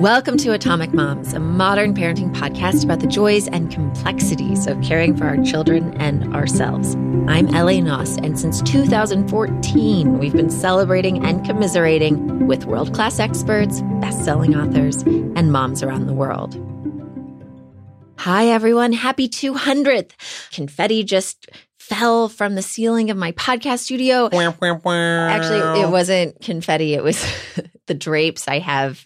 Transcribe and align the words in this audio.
Welcome 0.00 0.36
to 0.38 0.52
Atomic 0.52 0.94
Moms, 0.94 1.32
a 1.32 1.40
modern 1.40 1.94
parenting 1.94 2.32
podcast 2.32 2.84
about 2.84 3.00
the 3.00 3.08
joys 3.08 3.48
and 3.48 3.72
complexities 3.72 4.68
of 4.68 4.80
caring 4.82 5.16
for 5.16 5.24
our 5.24 5.42
children 5.42 5.92
and 6.00 6.32
ourselves. 6.32 6.94
I'm 7.26 7.52
Ellie 7.52 7.80
Knaus, 7.80 8.16
and 8.24 8.38
since 8.38 8.62
2014, 8.62 10.18
we've 10.18 10.32
been 10.32 10.48
celebrating 10.50 11.26
and 11.26 11.44
commiserating 11.44 12.46
with 12.46 12.66
world 12.66 12.94
class 12.94 13.18
experts, 13.18 13.82
best 14.00 14.24
selling 14.24 14.54
authors, 14.54 15.02
and 15.02 15.50
moms 15.50 15.82
around 15.82 16.06
the 16.06 16.14
world. 16.14 16.56
Hi, 18.18 18.46
everyone. 18.46 18.92
Happy 18.92 19.28
200th. 19.28 20.12
Confetti 20.52 21.02
just 21.02 21.48
fell 21.80 22.28
from 22.28 22.54
the 22.54 22.62
ceiling 22.62 23.10
of 23.10 23.16
my 23.16 23.32
podcast 23.32 23.80
studio. 23.80 24.28
Actually, 25.28 25.80
it 25.80 25.88
wasn't 25.88 26.40
confetti, 26.40 26.94
it 26.94 27.02
was 27.02 27.26
the 27.88 27.94
drapes 27.94 28.46
I 28.46 28.60
have 28.60 29.04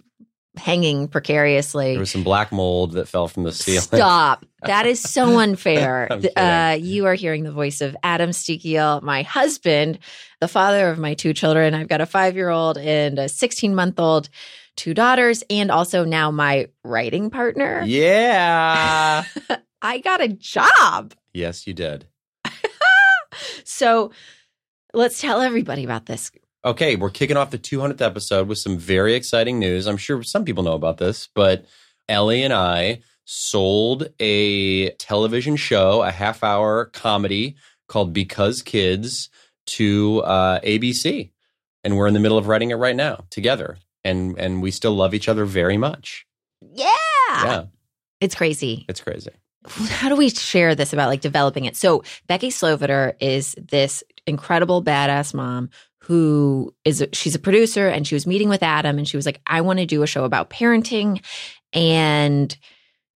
hanging 0.57 1.09
precariously. 1.09 1.93
There 1.93 2.01
was 2.01 2.11
some 2.11 2.25
black 2.25 2.53
mold 2.53 2.93
that 2.93 3.09
fell 3.09 3.27
from 3.27 3.45
the 3.45 3.53
ceiling. 3.53 3.81
Stop. 3.83 4.45
That 4.65 4.87
is 4.87 5.01
so 5.03 5.41
unfair. 5.41 6.07
Uh, 6.37 6.79
you 6.81 7.07
are 7.07 7.15
hearing 7.15 7.43
the 7.43 7.51
voice 7.51 7.81
of 7.81 7.97
Adam 8.05 8.31
Sztykiel, 8.31 9.03
my 9.03 9.23
husband, 9.23 9.99
the 10.41 10.47
father 10.47 10.89
of 10.89 11.01
my 11.01 11.15
two 11.15 11.33
children. 11.35 11.75
I've 11.75 11.89
got 11.89 12.01
a 12.01 12.07
five 12.07 12.37
year 12.37 12.49
old 12.49 12.79
and 12.79 13.19
a 13.19 13.29
16 13.29 13.75
month 13.75 13.99
old, 13.99 14.29
two 14.77 14.95
daughters, 14.95 15.43
and 15.51 15.73
also 15.73 16.05
now 16.05 16.31
my 16.31 16.69
writing 16.85 17.29
partner. 17.31 17.83
Yeah. 17.85 19.25
I 19.83 19.99
got 19.99 20.21
a 20.21 20.29
job. 20.29 21.15
yes, 21.35 21.67
you 21.67 21.75
did. 21.75 22.07
So 23.65 24.13
let's 24.93 25.21
tell 25.21 25.41
everybody 25.41 25.85
about 25.85 26.07
this. 26.07 26.31
Okay, 26.65 26.95
we're 26.95 27.11
kicking 27.11 27.37
off 27.37 27.51
the 27.51 27.59
200th 27.59 28.01
episode 28.01 28.47
with 28.47 28.59
some 28.59 28.79
very 28.79 29.15
exciting 29.15 29.59
news. 29.59 29.87
I'm 29.87 29.97
sure 29.97 30.23
some 30.23 30.45
people 30.45 30.63
know 30.63 30.75
about 30.75 30.99
this, 30.99 31.29
but 31.35 31.65
Ellie 32.09 32.45
and 32.45 32.53
I 32.53 33.01
sold 33.25 34.09
a 34.21 34.91
television 34.91 35.57
show, 35.57 36.03
a 36.03 36.11
half 36.13 36.45
hour 36.45 36.85
comedy 36.87 37.57
called 37.89 38.13
Because 38.13 38.63
Kids 38.63 39.29
to 39.67 40.21
uh, 40.21 40.61
ABC. 40.61 41.31
And 41.83 41.97
we're 41.97 42.07
in 42.07 42.15
the 42.15 42.21
middle 42.21 42.39
of 42.39 42.47
writing 42.47 42.71
it 42.71 42.77
right 42.77 42.95
now 42.95 43.25
together. 43.31 43.77
And, 44.05 44.39
and 44.39 44.63
we 44.63 44.71
still 44.71 44.95
love 44.95 45.15
each 45.15 45.29
other 45.29 45.45
very 45.45 45.77
much. 45.77 46.27
Yeah. 46.75 46.87
Yeah, 47.29 47.65
It's 48.21 48.35
crazy. 48.37 48.85
it's 48.89 49.01
crazy. 49.01 49.31
how 49.67 50.09
do 50.09 50.17
we 50.17 50.29
share 50.29 50.75
this 50.77 50.93
about 50.93 51.09
like 51.09 51.21
developing 51.23 51.65
it? 51.65 51.77
So 51.77 52.05
Becky 52.29 52.51
Sloviter 52.51 53.15
is 53.21 53.57
this 53.59 54.05
incredible 54.27 54.83
badass 54.83 55.35
mom 55.35 55.71
who 56.03 56.75
is 56.85 57.07
she's 57.13 57.35
a 57.37 57.39
producer 57.39 57.87
and 57.87 58.07
she 58.07 58.15
was 58.17 58.27
meeting 58.27 58.49
with 58.49 58.63
Adam 58.63 58.99
and 58.99 59.07
she 59.07 59.17
was 59.17 59.25
like, 59.25 59.41
I 59.47 59.61
want 59.61 59.79
to 59.79 59.87
do 59.87 60.03
a 60.03 60.07
show 60.07 60.25
about 60.25 60.51
parenting 60.51 61.23
and 61.73 62.57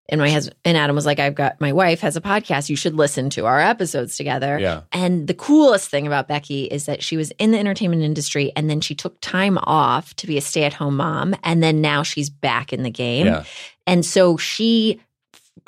and 0.08 0.20
my 0.20 0.30
husband 0.30 0.56
and 0.64 0.76
Adam 0.76 0.94
was 0.94 1.04
like, 1.04 1.18
I've 1.18 1.34
got 1.34 1.60
my 1.60 1.72
wife 1.72 2.00
has 2.00 2.16
a 2.16 2.20
podcast. 2.20 2.68
You 2.68 2.76
should 2.76 2.94
listen 2.94 3.28
to 3.30 3.46
our 3.46 3.58
episodes 3.58 4.16
together. 4.16 4.56
Yeah. 4.56 4.82
And 4.92 5.26
the 5.26 5.34
coolest 5.34 5.90
thing 5.90 6.06
about 6.06 6.28
Becky 6.28 6.64
is 6.66 6.86
that 6.86 7.02
she 7.02 7.16
was 7.16 7.32
in 7.38 7.50
the 7.50 7.58
entertainment 7.58 8.02
industry 8.02 8.52
and 8.54 8.70
then 8.70 8.80
she 8.80 8.94
took 8.94 9.20
time 9.20 9.58
off 9.58 10.14
to 10.16 10.28
be 10.28 10.38
a 10.38 10.40
stay 10.40 10.62
at 10.62 10.74
home 10.74 10.98
mom. 10.98 11.34
And 11.42 11.60
then 11.60 11.80
now 11.80 12.04
she's 12.04 12.30
back 12.30 12.72
in 12.72 12.84
the 12.84 12.90
game. 12.90 13.26
Yeah. 13.26 13.44
And 13.88 14.06
so 14.06 14.36
she, 14.36 15.00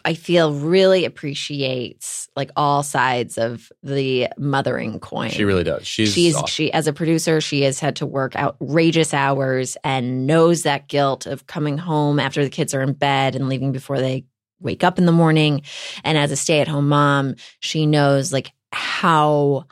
I 0.05 0.15
feel, 0.15 0.55
really 0.55 1.05
appreciates 1.05 2.29
like 2.37 2.51
all 2.57 2.83
sides 2.83 3.39
of 3.39 3.71
the 3.83 4.29
mothering 4.39 5.01
coin. 5.01 5.31
She 5.31 5.45
really 5.45 5.65
does. 5.65 5.87
She's, 5.87 6.13
She's 6.13 6.35
awesome. 6.35 6.47
she 6.47 6.73
as 6.73 6.87
a 6.87 6.93
producer, 6.93 7.41
she 7.41 7.63
has 7.63 7.81
had 7.81 7.97
to 7.97 8.07
work 8.07 8.37
outrageous 8.37 9.13
hours 9.13 9.77
and 9.83 10.27
knows 10.27 10.63
that 10.63 10.89
guilt 10.89 11.27
of 11.27 11.47
coming 11.47 11.79
home 11.79 12.19
after 12.21 12.45
the 12.45 12.51
kids 12.51 12.75
are 12.75 12.83
in 12.83 12.93
bed 12.93 13.35
and 13.35 13.49
leaving 13.49 13.73
before 13.73 13.99
they 13.99 14.25
wake 14.61 14.85
up 14.85 14.99
in 14.99 15.07
the 15.07 15.13
morning. 15.13 15.63
And 16.05 16.17
as 16.17 16.33
a 16.33 16.37
stay-at-home 16.37 16.89
mom, 16.89 17.35
she 17.61 17.87
knows 17.87 18.33
like 18.33 18.53
how 18.73 19.67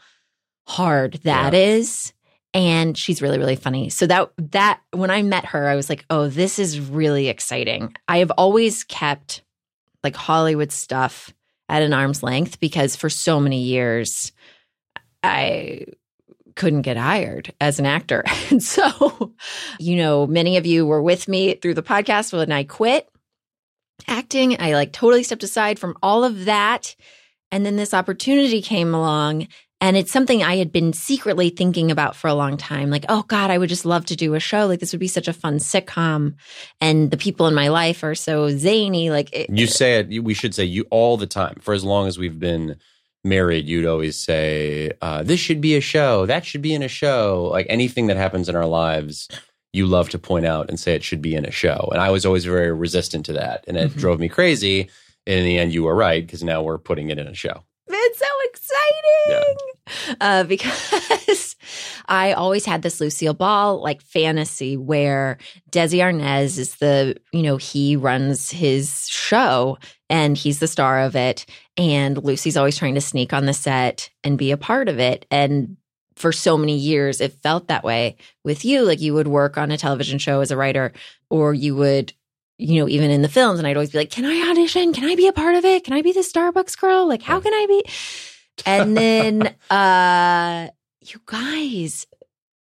hard 0.66 1.14
that 1.24 1.54
is. 1.54 2.12
And 2.54 2.96
she's 2.96 3.20
really, 3.20 3.38
really 3.38 3.56
funny. 3.56 3.90
So 3.90 4.06
that 4.06 4.30
that 4.38 4.80
when 4.92 5.10
I 5.10 5.22
met 5.22 5.44
her, 5.46 5.68
I 5.68 5.76
was 5.76 5.90
like, 5.90 6.06
oh, 6.08 6.28
this 6.28 6.58
is 6.58 6.80
really 6.80 7.28
exciting. 7.28 7.94
I 8.08 8.18
have 8.18 8.30
always 8.32 8.82
kept 8.82 9.42
like 10.06 10.14
Hollywood 10.14 10.70
stuff 10.70 11.34
at 11.68 11.82
an 11.82 11.92
arm's 11.92 12.22
length 12.22 12.60
because 12.60 12.94
for 12.94 13.10
so 13.10 13.40
many 13.40 13.64
years 13.64 14.30
I 15.20 15.86
couldn't 16.54 16.82
get 16.82 16.96
hired 16.96 17.52
as 17.60 17.80
an 17.80 17.86
actor. 17.86 18.24
And 18.50 18.62
so, 18.62 19.34
you 19.80 19.96
know, 19.96 20.28
many 20.28 20.56
of 20.56 20.64
you 20.64 20.86
were 20.86 21.02
with 21.02 21.26
me 21.26 21.54
through 21.54 21.74
the 21.74 21.82
podcast 21.82 22.32
when 22.32 22.52
I 22.52 22.62
quit 22.62 23.08
acting. 24.06 24.60
I 24.60 24.74
like 24.74 24.92
totally 24.92 25.24
stepped 25.24 25.42
aside 25.42 25.80
from 25.80 25.96
all 26.04 26.22
of 26.22 26.44
that. 26.44 26.94
And 27.50 27.66
then 27.66 27.74
this 27.74 27.92
opportunity 27.92 28.62
came 28.62 28.94
along. 28.94 29.48
And 29.80 29.96
it's 29.96 30.10
something 30.10 30.42
I 30.42 30.56
had 30.56 30.72
been 30.72 30.94
secretly 30.94 31.50
thinking 31.50 31.90
about 31.90 32.16
for 32.16 32.28
a 32.28 32.34
long 32.34 32.56
time. 32.56 32.88
Like, 32.88 33.04
oh 33.10 33.24
God, 33.24 33.50
I 33.50 33.58
would 33.58 33.68
just 33.68 33.84
love 33.84 34.06
to 34.06 34.16
do 34.16 34.34
a 34.34 34.40
show. 34.40 34.66
Like, 34.66 34.80
this 34.80 34.92
would 34.92 35.00
be 35.00 35.06
such 35.08 35.28
a 35.28 35.34
fun 35.34 35.58
sitcom. 35.58 36.34
And 36.80 37.10
the 37.10 37.18
people 37.18 37.46
in 37.46 37.54
my 37.54 37.68
life 37.68 38.02
are 38.02 38.14
so 38.14 38.48
zany. 38.50 39.10
Like, 39.10 39.32
it, 39.34 39.50
You 39.50 39.66
say 39.66 39.98
it. 40.00 40.24
We 40.24 40.32
should 40.34 40.54
say 40.54 40.64
you 40.64 40.86
all 40.90 41.16
the 41.18 41.26
time 41.26 41.58
for 41.60 41.74
as 41.74 41.84
long 41.84 42.08
as 42.08 42.18
we've 42.18 42.38
been 42.40 42.76
married. 43.22 43.66
You'd 43.68 43.86
always 43.86 44.16
say, 44.16 44.92
uh, 45.02 45.22
"This 45.22 45.40
should 45.40 45.60
be 45.60 45.76
a 45.76 45.80
show. 45.80 46.24
That 46.26 46.46
should 46.46 46.62
be 46.62 46.72
in 46.72 46.82
a 46.82 46.88
show." 46.88 47.48
Like 47.52 47.66
anything 47.68 48.06
that 48.06 48.16
happens 48.16 48.48
in 48.48 48.56
our 48.56 48.66
lives, 48.66 49.28
you 49.74 49.84
love 49.86 50.08
to 50.10 50.18
point 50.18 50.46
out 50.46 50.70
and 50.70 50.80
say 50.80 50.94
it 50.94 51.04
should 51.04 51.20
be 51.20 51.34
in 51.34 51.44
a 51.44 51.50
show. 51.50 51.90
And 51.92 52.00
I 52.00 52.10
was 52.10 52.24
always 52.24 52.44
very 52.46 52.72
resistant 52.72 53.26
to 53.26 53.34
that, 53.34 53.64
and 53.68 53.76
it 53.76 53.90
Mhm. 53.90 53.96
drove 53.98 54.20
me 54.20 54.28
crazy. 54.28 54.88
And 55.26 55.40
in 55.40 55.44
the 55.44 55.58
end, 55.58 55.74
you 55.74 55.82
were 55.82 55.94
right 55.94 56.24
because 56.24 56.42
now 56.44 56.62
we're 56.62 56.78
putting 56.78 57.10
it 57.10 57.18
in 57.18 57.26
a 57.26 57.34
show. 57.34 57.64
Exciting. 58.76 60.16
Uh, 60.20 60.44
because 60.48 61.56
I 62.06 62.32
always 62.32 62.64
had 62.64 62.82
this 62.82 63.00
Lucille 63.00 63.34
Ball 63.34 63.82
like 63.82 64.02
fantasy 64.02 64.76
where 64.76 65.38
Desi 65.70 65.98
Arnaz 65.98 66.58
is 66.58 66.76
the, 66.76 67.16
you 67.32 67.42
know, 67.42 67.56
he 67.56 67.96
runs 67.96 68.50
his 68.50 69.08
show 69.08 69.78
and 70.08 70.36
he's 70.36 70.60
the 70.60 70.66
star 70.66 71.00
of 71.00 71.16
it. 71.16 71.46
And 71.76 72.22
Lucy's 72.22 72.56
always 72.56 72.76
trying 72.76 72.94
to 72.94 73.00
sneak 73.00 73.32
on 73.32 73.46
the 73.46 73.52
set 73.52 74.10
and 74.24 74.38
be 74.38 74.50
a 74.50 74.56
part 74.56 74.88
of 74.88 74.98
it. 74.98 75.26
And 75.30 75.76
for 76.14 76.32
so 76.32 76.56
many 76.56 76.76
years, 76.76 77.20
it 77.20 77.42
felt 77.42 77.68
that 77.68 77.84
way 77.84 78.16
with 78.44 78.64
you. 78.64 78.84
Like 78.84 79.00
you 79.00 79.14
would 79.14 79.28
work 79.28 79.58
on 79.58 79.70
a 79.70 79.76
television 79.76 80.18
show 80.18 80.40
as 80.40 80.50
a 80.50 80.56
writer, 80.56 80.92
or 81.30 81.52
you 81.52 81.76
would 81.76 82.12
you 82.58 82.80
know, 82.80 82.88
even 82.88 83.10
in 83.10 83.20
the 83.20 83.28
films, 83.28 83.58
and 83.58 83.68
I'd 83.68 83.76
always 83.76 83.90
be 83.90 83.98
like, 83.98 84.10
"Can 84.10 84.24
I 84.24 84.50
audition? 84.50 84.94
Can 84.94 85.04
I 85.04 85.14
be 85.14 85.26
a 85.26 85.32
part 85.32 85.56
of 85.56 85.66
it? 85.66 85.84
Can 85.84 85.92
I 85.92 86.00
be 86.00 86.12
the 86.12 86.20
Starbucks 86.20 86.78
girl? 86.78 87.06
Like, 87.06 87.20
how 87.20 87.38
can 87.38 87.52
I 87.52 87.66
be?" 87.68 87.84
And 88.66 88.96
then, 88.96 89.54
uh, 89.70 90.68
you 91.02 91.20
guys, 91.26 92.06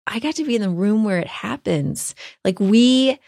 I 0.07 0.19
got 0.19 0.35
to 0.37 0.45
be 0.45 0.57
in 0.57 0.63
the 0.63 0.71
room 0.71 1.05
where 1.05 1.19
it 1.19 1.27
happens. 1.29 2.15
Like, 2.45 2.59
we 2.59 3.19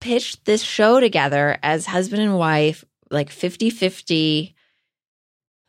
pitched 0.00 0.44
this 0.44 0.62
show 0.62 1.00
together 1.00 1.56
as 1.62 1.86
husband 1.86 2.22
and 2.22 2.36
wife, 2.36 2.84
like 3.10 3.30
50 3.30 3.70
50, 3.70 4.54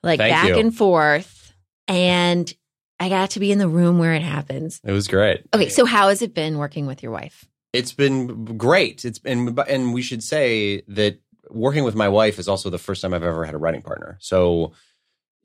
like 0.03 0.19
Thank 0.19 0.33
back 0.33 0.47
you. 0.49 0.59
and 0.59 0.75
forth. 0.75 1.53
And 1.87 2.51
I 2.99 3.09
got 3.09 3.31
to 3.31 3.39
be 3.39 3.51
in 3.51 3.59
the 3.59 3.67
room 3.67 3.99
where 3.99 4.13
it 4.13 4.21
happens. 4.21 4.81
It 4.83 4.91
was 4.91 5.07
great. 5.07 5.43
Okay, 5.53 5.69
so 5.69 5.85
how 5.85 6.09
has 6.09 6.21
it 6.21 6.33
been 6.33 6.57
working 6.57 6.85
with 6.85 7.03
your 7.03 7.11
wife? 7.11 7.45
It's 7.73 7.91
been 7.91 8.45
great. 8.57 9.03
It's 9.05 9.19
been, 9.19 9.57
and 9.67 9.93
we 9.93 10.01
should 10.01 10.23
say 10.23 10.81
that 10.87 11.19
working 11.49 11.83
with 11.83 11.95
my 11.95 12.07
wife 12.07 12.39
is 12.39 12.47
also 12.47 12.69
the 12.69 12.77
first 12.77 13.01
time 13.01 13.13
I've 13.13 13.23
ever 13.23 13.45
had 13.45 13.53
a 13.53 13.57
writing 13.57 13.81
partner. 13.81 14.17
So, 14.21 14.71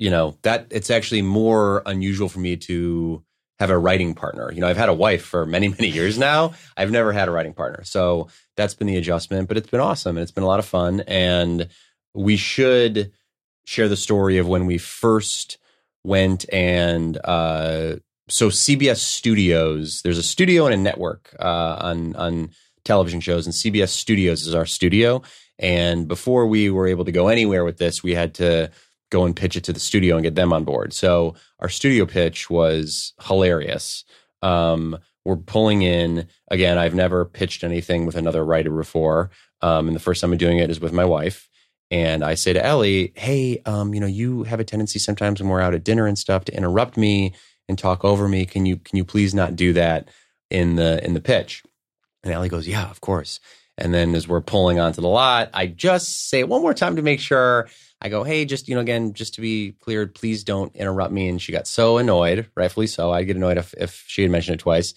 you 0.00 0.08
know, 0.08 0.38
that 0.42 0.66
it's 0.70 0.88
actually 0.88 1.20
more 1.20 1.82
unusual 1.84 2.30
for 2.30 2.38
me 2.38 2.56
to 2.56 3.22
have 3.58 3.68
a 3.68 3.76
writing 3.76 4.14
partner. 4.14 4.50
You 4.50 4.62
know, 4.62 4.66
I've 4.66 4.78
had 4.78 4.88
a 4.88 4.94
wife 4.94 5.22
for 5.22 5.44
many, 5.44 5.68
many 5.68 5.88
years 5.88 6.16
now. 6.16 6.54
I've 6.74 6.90
never 6.90 7.12
had 7.12 7.28
a 7.28 7.30
writing 7.30 7.52
partner. 7.52 7.84
So 7.84 8.28
that's 8.56 8.72
been 8.72 8.86
the 8.86 8.96
adjustment, 8.96 9.46
but 9.46 9.58
it's 9.58 9.68
been 9.68 9.80
awesome 9.80 10.16
and 10.16 10.22
it's 10.22 10.32
been 10.32 10.42
a 10.42 10.46
lot 10.46 10.58
of 10.58 10.64
fun. 10.64 11.00
And 11.06 11.68
we 12.14 12.38
should 12.38 13.12
share 13.66 13.88
the 13.88 13.96
story 13.96 14.38
of 14.38 14.48
when 14.48 14.64
we 14.64 14.78
first 14.78 15.58
went 16.02 16.46
and, 16.50 17.18
uh, 17.22 17.96
so 18.30 18.48
CBS 18.48 18.98
Studios, 18.98 20.00
there's 20.02 20.16
a 20.16 20.22
studio 20.22 20.64
and 20.64 20.72
a 20.72 20.78
network 20.78 21.34
uh, 21.40 21.76
on 21.80 22.14
on 22.14 22.50
television 22.84 23.20
shows, 23.20 23.44
and 23.44 23.52
CBS 23.52 23.88
Studios 23.88 24.46
is 24.46 24.54
our 24.54 24.66
studio. 24.66 25.20
And 25.58 26.06
before 26.06 26.46
we 26.46 26.70
were 26.70 26.86
able 26.86 27.04
to 27.04 27.12
go 27.12 27.26
anywhere 27.26 27.64
with 27.64 27.78
this, 27.78 28.04
we 28.04 28.14
had 28.14 28.34
to 28.34 28.70
go 29.10 29.24
and 29.24 29.36
pitch 29.36 29.56
it 29.56 29.64
to 29.64 29.72
the 29.72 29.80
studio 29.80 30.16
and 30.16 30.24
get 30.24 30.34
them 30.34 30.52
on 30.52 30.64
board. 30.64 30.92
So 30.92 31.34
our 31.58 31.68
studio 31.68 32.06
pitch 32.06 32.48
was 32.48 33.12
hilarious. 33.22 34.04
Um, 34.42 34.98
we're 35.24 35.36
pulling 35.36 35.82
in 35.82 36.28
again. 36.50 36.78
I've 36.78 36.94
never 36.94 37.24
pitched 37.24 37.62
anything 37.62 38.06
with 38.06 38.16
another 38.16 38.44
writer 38.44 38.70
before, 38.70 39.30
um, 39.60 39.86
and 39.86 39.94
the 39.94 40.00
first 40.00 40.20
time 40.20 40.32
I'm 40.32 40.38
doing 40.38 40.58
it 40.58 40.70
is 40.70 40.80
with 40.80 40.92
my 40.92 41.04
wife. 41.04 41.48
And 41.90 42.24
I 42.24 42.34
say 42.34 42.52
to 42.52 42.64
Ellie, 42.64 43.12
"Hey, 43.16 43.60
um, 43.66 43.92
you 43.92 44.00
know, 44.00 44.06
you 44.06 44.44
have 44.44 44.60
a 44.60 44.64
tendency 44.64 44.98
sometimes 44.98 45.40
when 45.40 45.50
we're 45.50 45.60
out 45.60 45.74
at 45.74 45.84
dinner 45.84 46.06
and 46.06 46.18
stuff 46.18 46.44
to 46.46 46.56
interrupt 46.56 46.96
me 46.96 47.34
and 47.68 47.78
talk 47.78 48.04
over 48.04 48.28
me. 48.28 48.46
Can 48.46 48.64
you 48.64 48.76
can 48.76 48.96
you 48.96 49.04
please 49.04 49.34
not 49.34 49.56
do 49.56 49.74
that 49.74 50.08
in 50.50 50.76
the 50.76 51.04
in 51.04 51.12
the 51.12 51.20
pitch?" 51.20 51.62
And 52.22 52.32
Ellie 52.32 52.48
goes, 52.48 52.68
Yeah, 52.68 52.88
of 52.90 53.00
course. 53.00 53.40
And 53.78 53.94
then 53.94 54.14
as 54.14 54.28
we're 54.28 54.42
pulling 54.42 54.78
onto 54.78 55.00
the 55.00 55.08
lot, 55.08 55.50
I 55.54 55.66
just 55.66 56.28
say 56.28 56.40
it 56.40 56.48
one 56.48 56.62
more 56.62 56.74
time 56.74 56.96
to 56.96 57.02
make 57.02 57.20
sure. 57.20 57.68
I 58.02 58.08
go, 58.08 58.24
Hey, 58.24 58.44
just, 58.44 58.68
you 58.68 58.74
know, 58.74 58.80
again, 58.80 59.12
just 59.12 59.34
to 59.34 59.40
be 59.40 59.72
clear, 59.80 60.06
please 60.06 60.42
don't 60.44 60.74
interrupt 60.74 61.12
me. 61.12 61.28
And 61.28 61.40
she 61.40 61.52
got 61.52 61.66
so 61.66 61.98
annoyed, 61.98 62.48
rightfully 62.56 62.86
so. 62.86 63.10
I'd 63.12 63.24
get 63.24 63.36
annoyed 63.36 63.58
if, 63.58 63.74
if 63.74 64.04
she 64.06 64.22
had 64.22 64.30
mentioned 64.30 64.54
it 64.56 64.60
twice. 64.62 64.94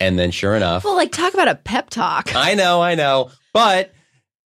And 0.00 0.18
then 0.18 0.30
sure 0.32 0.54
enough, 0.56 0.84
Well, 0.84 0.96
like 0.96 1.12
talk 1.12 1.32
about 1.32 1.48
a 1.48 1.54
pep 1.54 1.88
talk. 1.90 2.32
I 2.34 2.54
know, 2.54 2.82
I 2.82 2.94
know. 2.94 3.30
But 3.52 3.92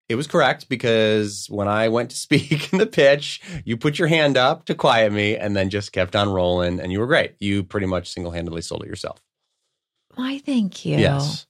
it 0.10 0.16
was 0.16 0.28
correct 0.28 0.68
because 0.70 1.48
when 1.50 1.68
I 1.68 1.90
went 1.90 2.10
to 2.12 2.16
speak 2.28 2.72
in 2.74 2.80
the 2.80 2.86
pitch, 2.88 3.42
you 3.66 3.78
put 3.78 4.00
your 4.00 4.08
hand 4.08 4.36
up 4.38 4.66
to 4.66 4.76
quiet 4.76 5.12
me 5.14 5.36
and 5.38 5.56
then 5.56 5.70
just 5.70 5.92
kept 5.92 6.16
on 6.16 6.30
rolling 6.30 6.80
and 6.80 6.92
you 6.92 7.00
were 7.00 7.08
great. 7.08 7.36
You 7.40 7.64
pretty 7.64 7.88
much 7.88 8.10
single 8.12 8.32
handedly 8.32 8.62
sold 8.62 8.84
it 8.84 8.88
yourself. 8.88 9.22
Why, 10.16 10.40
thank 10.40 10.86
you. 10.86 10.98
Yes. 10.98 11.46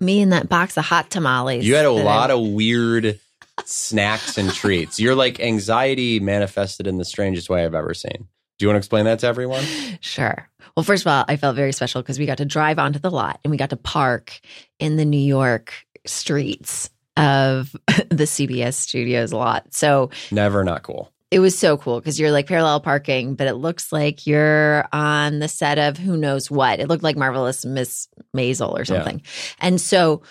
Me 0.00 0.20
and 0.20 0.32
that 0.32 0.48
box 0.48 0.76
of 0.76 0.84
hot 0.84 1.10
tamales. 1.10 1.64
You 1.64 1.76
had 1.76 1.86
a 1.86 1.94
that 1.94 2.00
I- 2.00 2.04
lot 2.04 2.30
of 2.30 2.40
weird 2.46 3.20
snacks 3.64 4.36
and 4.38 4.52
treats. 4.52 4.98
You're 5.00 5.14
like 5.14 5.40
anxiety 5.40 6.20
manifested 6.20 6.86
in 6.86 6.98
the 6.98 7.04
strangest 7.04 7.48
way 7.48 7.64
I've 7.64 7.74
ever 7.74 7.94
seen. 7.94 8.28
Do 8.58 8.64
you 8.64 8.68
want 8.68 8.76
to 8.76 8.78
explain 8.78 9.04
that 9.06 9.18
to 9.20 9.26
everyone? 9.26 9.64
Sure. 10.00 10.48
Well, 10.76 10.84
first 10.84 11.02
of 11.04 11.08
all, 11.08 11.24
I 11.28 11.36
felt 11.36 11.56
very 11.56 11.72
special 11.72 12.02
because 12.02 12.18
we 12.18 12.26
got 12.26 12.38
to 12.38 12.44
drive 12.44 12.78
onto 12.78 12.98
the 12.98 13.10
lot 13.10 13.40
and 13.44 13.50
we 13.50 13.56
got 13.56 13.70
to 13.70 13.76
park 13.76 14.40
in 14.78 14.96
the 14.96 15.04
New 15.04 15.16
York 15.18 15.72
streets 16.06 16.90
of 17.16 17.72
the 18.10 18.24
CBS 18.24 18.74
studios 18.74 19.32
lot. 19.32 19.72
So 19.72 20.10
Never 20.30 20.62
not 20.64 20.82
cool. 20.82 21.12
it 21.30 21.38
was 21.38 21.56
so 21.56 21.76
cool 21.76 22.00
because 22.00 22.18
you're 22.18 22.32
like 22.32 22.46
parallel 22.46 22.80
parking, 22.80 23.34
but 23.34 23.46
it 23.46 23.54
looks 23.54 23.92
like 23.92 24.26
you're 24.26 24.86
on 24.92 25.38
the 25.38 25.48
set 25.48 25.78
of 25.78 25.96
who 25.96 26.16
knows 26.16 26.50
what. 26.50 26.80
It 26.80 26.88
looked 26.88 27.04
like 27.04 27.16
Marvelous 27.16 27.64
Miss 27.64 28.08
Maisel 28.36 28.76
or 28.78 28.84
something. 28.84 29.22
And 29.60 29.80
so 29.80 30.22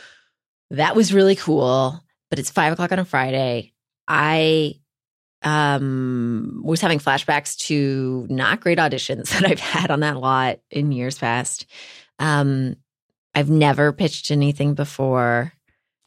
that 0.72 0.96
was 0.96 1.14
really 1.14 1.36
cool. 1.38 2.03
But 2.34 2.40
it's 2.40 2.50
five 2.50 2.74
o'clock 2.74 2.92
on 2.92 2.98
a 2.98 3.06
Friday. 3.06 3.74
I 4.08 4.80
um 5.44 6.64
was 6.66 6.82
having 6.82 6.98
flashbacks 6.98 7.56
to 7.68 8.26
not 8.28 8.60
great 8.60 8.80
auditions 8.80 9.30
that 9.40 9.46
I've 9.46 9.60
had 9.60 9.92
on 9.92 10.00
that 10.00 10.18
lot 10.18 10.58
in 10.72 10.92
years 10.92 11.20
past. 11.20 11.68
Um 12.18 12.78
I've 13.36 13.52
never 13.52 13.94
pitched 13.94 14.32
anything 14.32 14.74
before. 14.74 15.54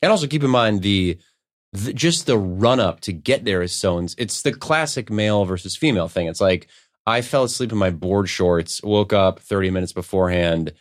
And 0.03 0.11
also 0.11 0.27
keep 0.27 0.43
in 0.43 0.51
mind 0.51 0.83
the, 0.83 1.17
the 1.71 1.93
just 1.93 2.27
the 2.27 2.39
run 2.39 2.81
up 2.81 3.03
to 3.03 3.13
get 3.13 3.45
there 3.45 3.63
is 3.63 3.71
so 3.71 4.05
it's 4.19 4.43
the 4.43 4.53
classic 4.53 5.11
male 5.11 5.45
versus 5.45 5.77
female 5.77 6.09
thing. 6.09 6.27
It's 6.27 6.41
like 6.41 6.67
I 7.07 7.21
fell 7.21 7.45
asleep 7.45 7.71
in 7.71 7.79
my 7.79 7.91
board 7.91 8.29
shorts, 8.29 8.83
woke 8.83 9.13
up 9.13 9.39
30 9.39 9.71
minutes 9.71 9.93
beforehand, 9.93 10.73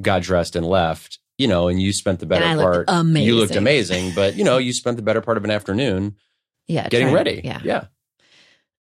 got 0.00 0.22
dressed 0.22 0.56
and 0.56 0.64
left. 0.64 1.18
You 1.40 1.48
know, 1.48 1.68
and 1.68 1.80
you 1.80 1.92
spent 1.92 2.20
the 2.20 2.26
better 2.26 2.44
part. 2.60 2.76
looked 2.76 2.90
amazing. 2.90 3.26
You 3.26 3.34
looked 3.36 3.56
amazing, 3.56 4.12
but 4.14 4.36
you 4.36 4.44
know, 4.44 4.58
you 4.58 4.72
spent 4.74 4.96
the 4.98 5.02
better 5.02 5.20
part 5.22 5.38
of 5.38 5.44
an 5.44 5.50
afternoon 5.50 6.16
Yeah. 6.68 6.88
getting 6.88 7.06
trying- 7.06 7.14
ready. 7.14 7.40
Yeah. 7.42 7.60
yeah. 7.64 7.84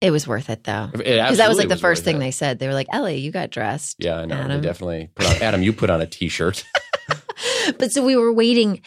It 0.02 0.12
was 0.12 0.28
worth 0.28 0.50
it 0.50 0.64
though. 0.64 0.90
Because 0.92 1.38
that 1.38 1.50
was 1.50 1.58
like 1.58 1.70
the 1.70 1.78
first 1.78 2.04
thing 2.04 2.20
they 2.20 2.32
said. 2.32 2.60
They 2.60 2.68
were 2.68 2.74
like, 2.74 2.88
Ellie, 2.92 3.18
you 3.18 3.32
got 3.32 3.50
dressed. 3.50 3.96
Yeah, 4.00 4.18
I 4.18 4.26
know. 4.26 4.36
Adam. 4.36 4.62
They 4.62 4.68
definitely 4.68 5.10
put 5.16 5.26
on 5.28 5.42
Adam. 5.42 5.64
You 5.64 5.74
put 5.74 5.90
on 5.90 6.02
a 6.02 6.06
t-shirt. 6.06 6.64
but 7.80 7.92
so 7.92 8.06
we 8.06 8.16
were 8.16 8.32
waiting 8.34 8.82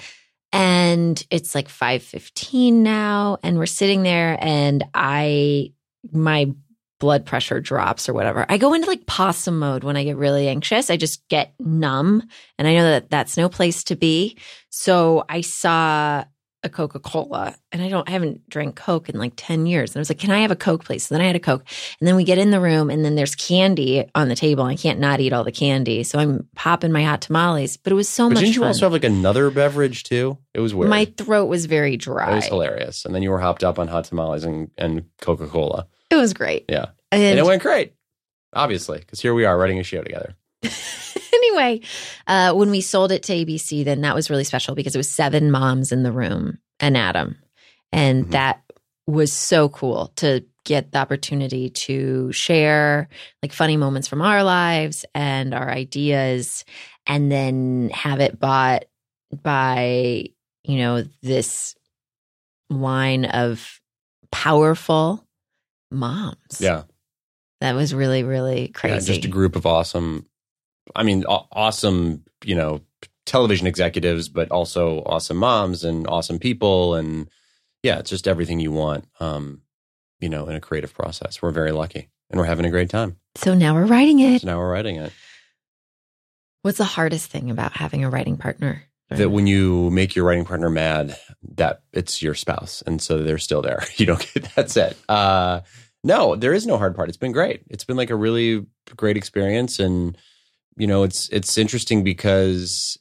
and 0.52 1.26
it's 1.30 1.54
like 1.54 1.68
5.15 1.68 2.72
now 2.74 3.38
and 3.42 3.58
we're 3.58 3.66
sitting 3.66 4.02
there 4.04 4.38
and 4.40 4.84
i 4.94 5.72
my 6.12 6.52
blood 6.98 7.26
pressure 7.26 7.60
drops 7.60 8.08
or 8.08 8.14
whatever 8.14 8.46
i 8.48 8.58
go 8.58 8.72
into 8.74 8.86
like 8.86 9.06
possum 9.06 9.58
mode 9.58 9.84
when 9.84 9.96
i 9.96 10.04
get 10.04 10.16
really 10.16 10.48
anxious 10.48 10.90
i 10.90 10.96
just 10.96 11.26
get 11.28 11.54
numb 11.60 12.22
and 12.58 12.66
i 12.66 12.74
know 12.74 12.84
that 12.84 13.10
that's 13.10 13.36
no 13.36 13.48
place 13.48 13.84
to 13.84 13.96
be 13.96 14.36
so 14.70 15.24
i 15.28 15.40
saw 15.40 16.24
a 16.62 16.68
coca-cola 16.68 17.54
and 17.70 17.80
i 17.80 17.88
don't 17.88 18.08
I 18.08 18.12
haven't 18.12 18.48
drank 18.48 18.74
coke 18.74 19.08
in 19.08 19.18
like 19.18 19.34
10 19.36 19.66
years 19.66 19.90
and 19.90 19.98
i 19.98 20.00
was 20.00 20.10
like 20.10 20.18
can 20.18 20.30
i 20.32 20.40
have 20.40 20.50
a 20.50 20.56
coke 20.56 20.84
please 20.84 21.06
so 21.06 21.14
then 21.14 21.22
i 21.22 21.26
had 21.26 21.36
a 21.36 21.40
coke 21.40 21.64
and 22.00 22.08
then 22.08 22.16
we 22.16 22.24
get 22.24 22.38
in 22.38 22.50
the 22.50 22.60
room 22.60 22.90
and 22.90 23.04
then 23.04 23.14
there's 23.14 23.36
candy 23.36 24.10
on 24.16 24.28
the 24.28 24.34
table 24.34 24.64
i 24.64 24.74
can't 24.74 24.98
not 24.98 25.20
eat 25.20 25.32
all 25.32 25.44
the 25.44 25.52
candy 25.52 26.02
so 26.02 26.18
i'm 26.18 26.48
popping 26.56 26.90
my 26.90 27.04
hot 27.04 27.20
tamales 27.20 27.76
but 27.76 27.92
it 27.92 27.94
was 27.94 28.08
so 28.08 28.24
but 28.28 28.34
much 28.34 28.40
didn't 28.40 28.54
you 28.56 28.62
fun. 28.62 28.68
also 28.68 28.86
have 28.86 28.92
like 28.92 29.04
another 29.04 29.50
beverage 29.50 30.02
too? 30.04 30.38
It 30.54 30.60
was 30.60 30.74
weird. 30.74 30.88
My 30.90 31.04
throat 31.04 31.44
was 31.46 31.66
very 31.66 31.96
dry. 31.98 32.32
it 32.32 32.36
was 32.36 32.46
hilarious. 32.46 33.04
And 33.04 33.14
then 33.14 33.22
you 33.22 33.30
were 33.30 33.38
hopped 33.38 33.62
up 33.62 33.78
on 33.78 33.88
hot 33.88 34.04
tamales 34.04 34.42
and, 34.42 34.70
and 34.78 35.04
Coca-Cola. 35.20 35.86
It 36.10 36.16
was 36.16 36.32
great. 36.34 36.64
Yeah. 36.68 36.86
And, 37.12 37.22
And 37.22 37.38
it 37.38 37.44
went 37.44 37.62
great. 37.62 37.94
Obviously, 38.52 38.98
because 38.98 39.20
here 39.20 39.34
we 39.34 39.44
are 39.44 39.56
writing 39.58 39.78
a 39.78 39.82
show 39.82 40.02
together. 40.02 40.34
anyway, 41.32 41.80
uh, 42.26 42.52
when 42.54 42.70
we 42.70 42.80
sold 42.80 43.12
it 43.12 43.22
to 43.24 43.32
ABC, 43.32 43.84
then 43.84 44.00
that 44.02 44.14
was 44.14 44.30
really 44.30 44.44
special 44.44 44.74
because 44.74 44.94
it 44.94 44.98
was 44.98 45.10
seven 45.10 45.50
moms 45.50 45.92
in 45.92 46.02
the 46.02 46.12
room 46.12 46.58
and 46.80 46.96
Adam. 46.96 47.36
And 47.92 48.26
Mhm. 48.26 48.30
that 48.32 48.62
was 49.06 49.32
so 49.32 49.68
cool 49.68 50.12
to 50.16 50.44
get 50.64 50.90
the 50.92 50.98
opportunity 50.98 51.70
to 51.70 52.32
share 52.32 53.08
like 53.42 53.52
funny 53.52 53.76
moments 53.76 54.08
from 54.08 54.20
our 54.20 54.42
lives 54.42 55.04
and 55.14 55.54
our 55.54 55.70
ideas 55.70 56.64
and 57.06 57.30
then 57.30 57.90
have 57.94 58.18
it 58.20 58.40
bought 58.40 58.84
by, 59.42 60.24
you 60.64 60.78
know, 60.78 61.04
this 61.22 61.76
line 62.68 63.26
of 63.26 63.80
powerful 64.32 65.25
moms. 65.90 66.60
Yeah. 66.60 66.82
That 67.60 67.74
was 67.74 67.94
really, 67.94 68.22
really 68.22 68.62
Yeah, 68.66 68.72
crazy. 68.72 69.14
just 69.14 69.24
a 69.24 69.28
group 69.28 69.56
of 69.56 69.64
awesome, 69.66 70.26
I 70.94 71.02
mean, 71.02 71.24
aw- 71.24 71.46
awesome, 71.52 72.24
you 72.44 72.54
know, 72.54 72.82
television 73.24 73.66
executives, 73.66 74.28
but 74.28 74.50
also 74.50 75.02
awesome 75.04 75.38
moms 75.38 75.82
and 75.84 76.06
awesome 76.06 76.38
people. 76.38 76.94
And 76.94 77.28
yeah, 77.82 77.98
it's 77.98 78.10
just 78.10 78.28
everything 78.28 78.60
you 78.60 78.72
want, 78.72 79.06
um, 79.20 79.62
you 80.20 80.28
know, 80.28 80.46
in 80.48 80.54
a 80.54 80.60
creative 80.60 80.92
process. 80.94 81.40
We're 81.42 81.50
very 81.50 81.72
lucky 81.72 82.10
and 82.30 82.38
we're 82.38 82.46
having 82.46 82.66
a 82.66 82.70
great 82.70 82.90
time. 82.90 83.16
so 83.36 83.54
now 83.54 83.74
we're 83.74 83.86
writing 83.86 84.18
it. 84.20 84.42
So 84.42 84.46
now 84.48 84.58
we're 84.58 84.70
writing 84.70 84.96
it. 84.96 85.12
What's 86.62 86.78
the 86.78 86.84
hardest 86.84 87.30
thing 87.30 87.50
about 87.50 87.72
having 87.74 88.04
a 88.04 88.10
writing 88.10 88.36
partner? 88.36 88.82
That 89.08 89.30
when 89.30 89.46
you 89.46 89.88
make 89.90 90.16
your 90.16 90.24
writing 90.24 90.44
partner 90.44 90.68
mad, 90.68 91.16
that 91.54 91.82
it's 91.92 92.22
your 92.22 92.34
spouse. 92.34 92.82
And 92.86 93.00
so 93.00 93.22
they're 93.22 93.38
still 93.38 93.62
there. 93.62 93.84
You 93.96 94.06
don't 94.06 94.34
get 94.34 94.52
that's 94.54 94.76
it. 94.76 94.96
Uh, 95.08 95.60
no, 96.02 96.36
there 96.36 96.52
is 96.52 96.66
no 96.66 96.76
hard 96.76 96.94
part. 96.94 97.08
It's 97.08 97.18
been 97.18 97.32
great. 97.32 97.62
It's 97.68 97.84
been 97.84 97.96
like 97.96 98.10
a 98.10 98.16
really 98.16 98.66
great 98.96 99.16
experience. 99.16 99.78
And, 99.78 100.16
you 100.76 100.86
know, 100.86 101.02
it's 101.04 101.28
it's 101.30 101.56
interesting 101.56 102.04
because, 102.04 102.98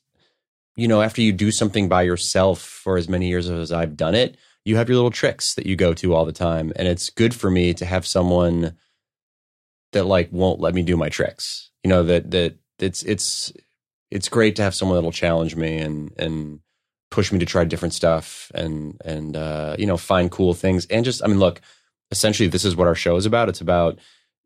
you 0.75 0.87
know, 0.87 1.01
after 1.01 1.21
you 1.21 1.31
do 1.31 1.51
something 1.51 1.89
by 1.89 2.03
yourself 2.03 2.61
for 2.61 2.97
as 2.97 3.09
many 3.09 3.27
years 3.27 3.49
as 3.49 3.71
I've 3.71 3.97
done 3.97 4.15
it, 4.15 4.37
you 4.63 4.75
have 4.77 4.89
your 4.89 4.95
little 4.95 5.11
tricks 5.11 5.53
that 5.55 5.65
you 5.65 5.75
go 5.75 5.93
to 5.95 6.13
all 6.13 6.25
the 6.25 6.31
time. 6.31 6.71
And 6.75 6.87
it's 6.87 7.09
good 7.09 7.33
for 7.33 7.49
me 7.51 7.73
to 7.75 7.85
have 7.85 8.05
someone 8.05 8.75
that 9.91 10.05
like 10.05 10.29
won't 10.31 10.59
let 10.59 10.73
me 10.73 10.81
do 10.81 10.97
my 10.97 11.09
tricks. 11.09 11.69
You 11.83 11.89
know, 11.89 12.03
that 12.03 12.31
that 12.31 12.55
it's 12.79 13.03
it's 13.03 13.53
it's 14.15 14.29
great 14.29 14.55
to 14.55 14.63
have 14.63 14.73
someone 14.73 14.95
that'll 14.95 15.11
challenge 15.11 15.57
me 15.57 15.77
and 15.77 16.13
and 16.17 16.61
push 17.11 17.33
me 17.33 17.39
to 17.39 17.45
try 17.45 17.65
different 17.65 17.93
stuff 17.93 18.49
and 18.55 18.99
and 19.03 19.35
uh, 19.35 19.75
you 19.77 19.85
know 19.85 19.97
find 19.97 20.31
cool 20.31 20.53
things. 20.53 20.85
And 20.87 21.03
just 21.03 21.21
I 21.23 21.27
mean 21.27 21.39
look 21.39 21.59
essentially 22.11 22.47
this 22.47 22.63
is 22.63 22.77
what 22.77 22.87
our 22.87 22.95
show 22.95 23.17
is 23.17 23.25
about. 23.25 23.49
It's 23.49 23.61
about 23.61 23.99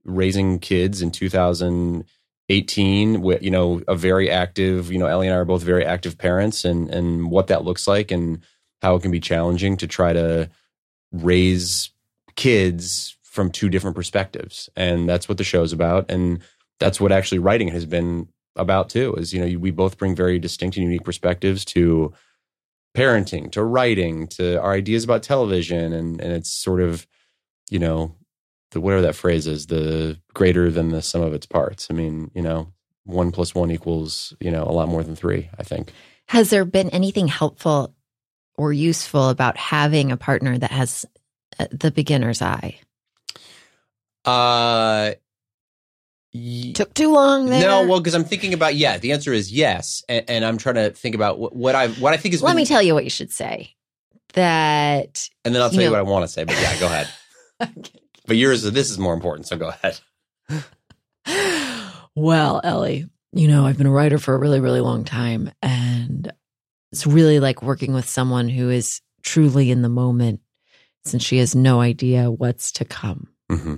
raising 0.03 0.57
kids 0.57 1.03
in 1.03 1.11
2018 1.11 3.21
with 3.21 3.43
you 3.43 3.51
know 3.51 3.83
a 3.87 3.95
very 3.95 4.31
active 4.31 4.91
you 4.91 4.97
know 4.97 5.05
Ellie 5.05 5.27
and 5.27 5.35
I 5.35 5.37
are 5.37 5.45
both 5.45 5.61
very 5.61 5.85
active 5.85 6.17
parents 6.17 6.65
and 6.65 6.89
and 6.89 7.29
what 7.29 7.45
that 7.47 7.63
looks 7.63 7.87
like 7.87 8.09
and 8.09 8.41
how 8.81 8.95
it 8.95 9.03
can 9.03 9.11
be 9.11 9.19
challenging 9.19 9.77
to 9.77 9.87
try 9.87 10.13
to 10.13 10.49
raise 11.11 11.91
kids 12.35 13.17
from 13.21 13.51
two 13.51 13.69
different 13.69 13.95
perspectives. 13.95 14.67
And 14.75 15.07
that's 15.07 15.29
what 15.29 15.37
the 15.37 15.43
show's 15.43 15.73
about. 15.73 16.09
And 16.09 16.41
that's 16.79 16.99
what 16.99 17.11
actually 17.11 17.39
writing 17.39 17.67
it 17.67 17.73
has 17.73 17.85
been 17.85 18.29
about 18.59 18.89
too 18.89 19.13
is 19.15 19.33
you 19.33 19.39
know 19.39 19.59
we 19.59 19.71
both 19.71 19.97
bring 19.97 20.15
very 20.15 20.39
distinct 20.39 20.77
and 20.77 20.85
unique 20.85 21.03
perspectives 21.03 21.65
to 21.65 22.13
parenting 22.95 23.51
to 23.51 23.63
writing 23.63 24.27
to 24.27 24.59
our 24.61 24.73
ideas 24.73 25.03
about 25.03 25.23
television 25.23 25.93
and 25.93 26.19
and 26.21 26.33
it's 26.33 26.51
sort 26.51 26.81
of 26.81 27.05
you 27.69 27.79
know 27.79 28.15
the 28.71 28.81
whatever 28.81 29.01
that 29.01 29.15
phrase 29.15 29.47
is 29.47 29.67
the 29.67 30.19
greater 30.33 30.69
than 30.71 30.89
the 30.89 31.01
sum 31.01 31.21
of 31.21 31.33
its 31.33 31.45
parts 31.45 31.87
i 31.89 31.93
mean 31.93 32.29
you 32.33 32.41
know 32.41 32.71
one 33.05 33.31
plus 33.31 33.55
one 33.55 33.71
equals 33.71 34.33
you 34.39 34.51
know 34.51 34.63
a 34.63 34.71
lot 34.71 34.87
more 34.87 35.03
than 35.03 35.15
three 35.15 35.49
i 35.57 35.63
think 35.63 35.91
Has 36.27 36.49
there 36.49 36.65
been 36.65 36.89
anything 36.89 37.27
helpful 37.27 37.95
or 38.55 38.73
useful 38.73 39.29
about 39.29 39.57
having 39.57 40.11
a 40.11 40.17
partner 40.17 40.57
that 40.57 40.71
has 40.71 41.05
uh, 41.59 41.67
the 41.71 41.91
beginner's 41.91 42.41
eye? 42.41 42.79
uh 44.25 45.11
Took 46.75 46.93
too 46.93 47.11
long 47.11 47.47
there. 47.47 47.61
no 47.61 47.87
well 47.87 47.99
because 47.99 48.13
i'm 48.13 48.23
thinking 48.23 48.53
about 48.53 48.75
yeah 48.75 48.99
the 48.99 49.11
answer 49.13 49.33
is 49.33 49.51
yes 49.51 50.03
and, 50.07 50.23
and 50.29 50.45
i'm 50.45 50.57
trying 50.59 50.75
to 50.75 50.91
think 50.91 51.15
about 51.15 51.39
what, 51.39 51.55
what 51.55 51.73
i 51.73 51.87
what 51.87 52.13
i 52.13 52.17
think 52.17 52.35
is 52.35 52.43
Let 52.43 52.55
me 52.55 52.65
tell 52.65 52.83
you 52.83 52.93
what 52.93 53.03
you 53.03 53.09
should 53.09 53.31
say. 53.31 53.73
That 54.33 55.27
and 55.43 55.55
then 55.55 55.61
i'll 55.63 55.71
tell 55.71 55.79
you 55.81 55.87
know- 55.87 55.91
what 55.93 55.99
i 55.99 56.03
want 56.03 56.23
to 56.23 56.27
say 56.27 56.43
but 56.43 56.55
yeah 56.61 56.79
go 56.79 56.85
ahead 56.85 57.09
but 58.27 58.37
yours 58.37 58.61
this 58.61 58.91
is 58.91 58.99
more 58.99 59.15
important 59.15 59.47
so 59.47 59.57
go 59.57 59.69
ahead 59.69 59.99
well, 62.15 62.61
Ellie, 62.63 63.05
you 63.33 63.47
know, 63.47 63.65
I've 63.65 63.77
been 63.77 63.87
a 63.87 63.91
writer 63.91 64.17
for 64.17 64.33
a 64.33 64.37
really, 64.39 64.59
really 64.59 64.81
long 64.81 65.03
time. 65.03 65.51
And 65.61 66.31
it's 66.91 67.05
really 67.05 67.39
like 67.39 67.61
working 67.61 67.93
with 67.93 68.07
someone 68.09 68.49
who 68.49 68.69
is 68.69 69.01
truly 69.21 69.71
in 69.71 69.81
the 69.81 69.89
moment 69.89 70.41
since 71.05 71.23
she 71.23 71.37
has 71.37 71.55
no 71.55 71.81
idea 71.81 72.31
what's 72.31 72.71
to 72.73 72.85
come. 72.85 73.27
Hmm 73.49 73.75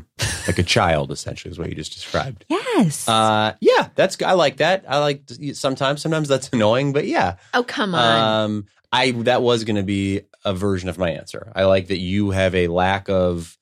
Like 0.48 0.60
a 0.60 0.64
child, 0.64 1.12
essentially, 1.12 1.52
is 1.52 1.58
what 1.58 1.70
you 1.70 1.76
just 1.76 1.94
described. 1.94 2.46
Yes. 2.50 3.08
Uh, 3.08 3.54
yeah, 3.62 3.90
that's 3.96 4.22
I 4.22 4.34
like 4.34 4.58
that. 4.58 4.86
I 4.88 5.00
like 5.00 5.24
sometimes. 5.54 6.02
Sometimes 6.02 6.28
that's 6.28 6.50
annoying, 6.54 6.94
but 6.94 7.08
yeah. 7.08 7.38
oh, 7.54 7.64
come 7.64 7.96
on. 7.96 8.44
Um, 8.44 8.66
I 8.92 9.12
that 9.12 9.42
was 9.42 9.64
going 9.64 9.78
to 9.78 9.84
be 9.84 10.22
a 10.44 10.54
version 10.54 10.90
of 10.90 10.98
my 10.98 11.12
answer. 11.12 11.52
I 11.56 11.64
like 11.66 11.88
that 11.88 12.00
you 12.00 12.32
have 12.32 12.54
a 12.54 12.68
lack 12.68 13.10
of 13.10 13.58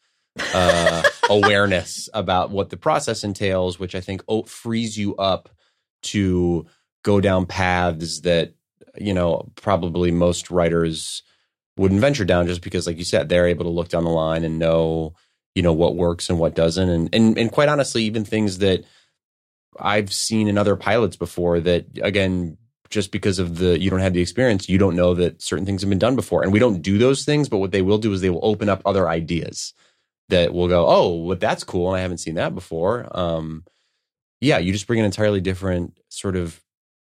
uh, 0.53 1.03
awareness 1.29 2.09
about 2.13 2.49
what 2.49 2.69
the 2.69 2.77
process 2.77 3.23
entails, 3.23 3.79
which 3.79 3.93
I 3.93 4.01
think 4.01 4.23
oh, 4.27 4.43
frees 4.43 4.97
you 4.97 5.15
up 5.17 5.49
to 6.01 6.65
go 7.03 7.21
down 7.21 7.45
paths 7.45 8.21
that 8.21 8.53
you 8.97 9.13
know 9.13 9.51
probably 9.55 10.11
most 10.11 10.49
writers 10.49 11.21
wouldn't 11.77 12.01
venture 12.01 12.25
down, 12.25 12.47
just 12.47 12.61
because, 12.61 12.87
like 12.87 12.97
you 12.97 13.05
said, 13.05 13.29
they're 13.29 13.47
able 13.47 13.65
to 13.65 13.71
look 13.71 13.89
down 13.89 14.03
the 14.03 14.09
line 14.09 14.43
and 14.43 14.59
know 14.59 15.13
you 15.55 15.61
know 15.61 15.73
what 15.73 15.95
works 15.95 16.29
and 16.29 16.39
what 16.39 16.55
doesn't, 16.55 16.89
and 16.89 17.09
and 17.13 17.37
and 17.37 17.51
quite 17.51 17.69
honestly, 17.69 18.03
even 18.03 18.23
things 18.25 18.59
that 18.59 18.83
I've 19.79 20.11
seen 20.11 20.47
in 20.47 20.57
other 20.57 20.75
pilots 20.75 21.15
before 21.15 21.59
that 21.61 21.85
again 22.01 22.57
just 22.89 23.11
because 23.11 23.39
of 23.39 23.57
the 23.57 23.79
you 23.79 23.89
don't 23.89 23.99
have 23.99 24.13
the 24.13 24.21
experience 24.21 24.67
you 24.67 24.77
don't 24.77 24.95
know 24.95 25.13
that 25.13 25.41
certain 25.41 25.65
things 25.65 25.81
have 25.81 25.89
been 25.89 25.99
done 25.99 26.15
before. 26.15 26.43
And 26.43 26.51
we 26.51 26.59
don't 26.59 26.81
do 26.81 26.97
those 26.97 27.23
things 27.23 27.49
but 27.49 27.57
what 27.57 27.71
they 27.71 27.81
will 27.81 27.97
do 27.97 28.11
is 28.13 28.21
they 28.21 28.29
will 28.29 28.39
open 28.43 28.69
up 28.69 28.81
other 28.85 29.07
ideas 29.07 29.73
that 30.29 30.53
will 30.53 30.67
go 30.67 30.87
oh 30.87 31.15
well 31.15 31.37
that's 31.37 31.63
cool. 31.63 31.89
And 31.89 31.97
i 31.97 32.01
haven't 32.01 32.17
seen 32.17 32.35
that 32.35 32.55
before. 32.55 33.07
Um 33.17 33.63
yeah 34.41 34.57
you 34.57 34.71
just 34.71 34.87
bring 34.87 34.99
an 34.99 35.05
entirely 35.05 35.41
different 35.41 35.97
sort 36.09 36.35
of 36.35 36.61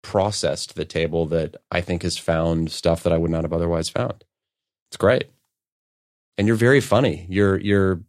process 0.03 0.67
to 0.67 0.75
the 0.75 0.85
table 0.85 1.27
that 1.27 1.55
i 1.71 1.81
think 1.81 2.03
has 2.03 2.19
found 2.19 2.73
stuff 2.73 3.05
that 3.05 3.13
i 3.13 3.19
would 3.19 3.31
not 3.31 3.45
have 3.45 3.53
otherwise 3.53 3.89
found. 3.89 4.25
It's 4.91 4.97
great. 4.99 5.25
And 6.37 6.47
you're 6.47 6.57
very 6.57 6.81
funny. 6.81 7.27
You're 7.31 7.59
you're 7.59 8.01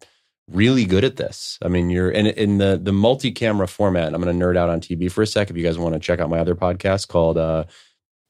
really 0.52 0.86
good 0.86 1.04
at 1.04 1.16
this. 1.16 1.58
I 1.62 1.68
mean, 1.68 1.90
you're 1.90 2.12
in 2.12 2.28
in 2.28 2.58
the 2.58 2.80
the 2.82 2.94
multi-camera 2.94 3.68
format. 3.68 4.14
I'm 4.14 4.22
going 4.22 4.38
to 4.38 4.46
nerd 4.46 4.58
out 4.58 4.70
on 4.70 4.82
TV 4.82 5.12
for 5.12 5.22
a 5.22 5.28
sec. 5.28 5.50
If 5.50 5.58
you 5.58 5.64
guys 5.64 5.78
want 5.78 5.94
to 5.94 6.00
check 6.00 6.20
out 6.20 6.30
my 6.30 6.40
other 6.40 6.56
podcast 6.56 7.08
called 7.08 7.38
uh, 7.38 7.66